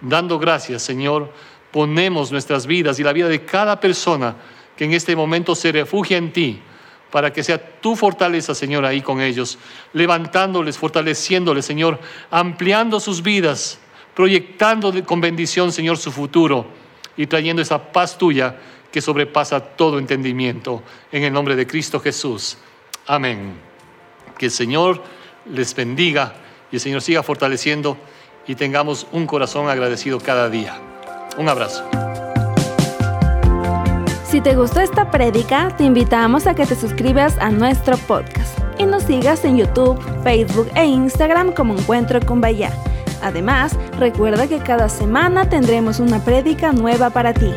dando 0.00 0.38
gracias, 0.38 0.82
Señor, 0.82 1.30
ponemos 1.70 2.32
nuestras 2.32 2.66
vidas 2.66 2.98
y 2.98 3.02
la 3.02 3.12
vida 3.12 3.28
de 3.28 3.44
cada 3.44 3.78
persona 3.78 4.36
que 4.76 4.84
en 4.84 4.94
este 4.94 5.14
momento 5.14 5.54
se 5.54 5.72
refugia 5.72 6.16
en 6.16 6.32
ti, 6.32 6.60
para 7.10 7.32
que 7.32 7.42
sea 7.42 7.80
tu 7.80 7.94
fortaleza, 7.94 8.54
Señor, 8.54 8.84
ahí 8.84 9.00
con 9.00 9.20
ellos, 9.20 9.58
levantándoles, 9.92 10.76
fortaleciéndoles, 10.76 11.64
Señor, 11.64 11.98
ampliando 12.30 12.98
sus 13.00 13.22
vidas, 13.22 13.78
proyectando 14.14 14.92
con 15.04 15.20
bendición, 15.20 15.72
Señor, 15.72 15.98
su 15.98 16.10
futuro 16.10 16.66
y 17.16 17.26
trayendo 17.26 17.62
esa 17.62 17.92
paz 17.92 18.18
tuya 18.18 18.56
que 18.90 19.00
sobrepasa 19.00 19.60
todo 19.60 19.98
entendimiento. 19.98 20.82
En 21.12 21.24
el 21.24 21.32
nombre 21.32 21.56
de 21.56 21.66
Cristo 21.66 22.00
Jesús. 22.00 22.58
Amén. 23.06 23.54
Que 24.38 24.46
el 24.46 24.52
Señor 24.52 25.02
les 25.50 25.74
bendiga 25.74 26.34
y 26.70 26.76
el 26.76 26.80
Señor 26.80 27.02
siga 27.02 27.22
fortaleciendo 27.22 27.96
y 28.46 28.54
tengamos 28.54 29.06
un 29.12 29.26
corazón 29.26 29.68
agradecido 29.68 30.20
cada 30.20 30.48
día. 30.48 30.80
Un 31.38 31.48
abrazo. 31.48 31.84
Si 34.28 34.40
te 34.40 34.54
gustó 34.54 34.80
esta 34.80 35.10
prédica, 35.10 35.74
te 35.76 35.84
invitamos 35.84 36.46
a 36.46 36.54
que 36.54 36.66
te 36.66 36.74
suscribas 36.74 37.38
a 37.38 37.50
nuestro 37.50 37.96
podcast 37.96 38.58
y 38.78 38.84
nos 38.84 39.04
sigas 39.04 39.44
en 39.44 39.56
YouTube, 39.56 40.00
Facebook 40.22 40.68
e 40.74 40.84
Instagram 40.84 41.52
como 41.52 41.74
Encuentro 41.74 42.20
con 42.20 42.40
Bahía. 42.40 42.72
Además, 43.22 43.76
recuerda 43.98 44.46
que 44.46 44.58
cada 44.58 44.88
semana 44.88 45.48
tendremos 45.48 46.00
una 46.00 46.22
prédica 46.24 46.72
nueva 46.72 47.10
para 47.10 47.32
ti. 47.32 47.52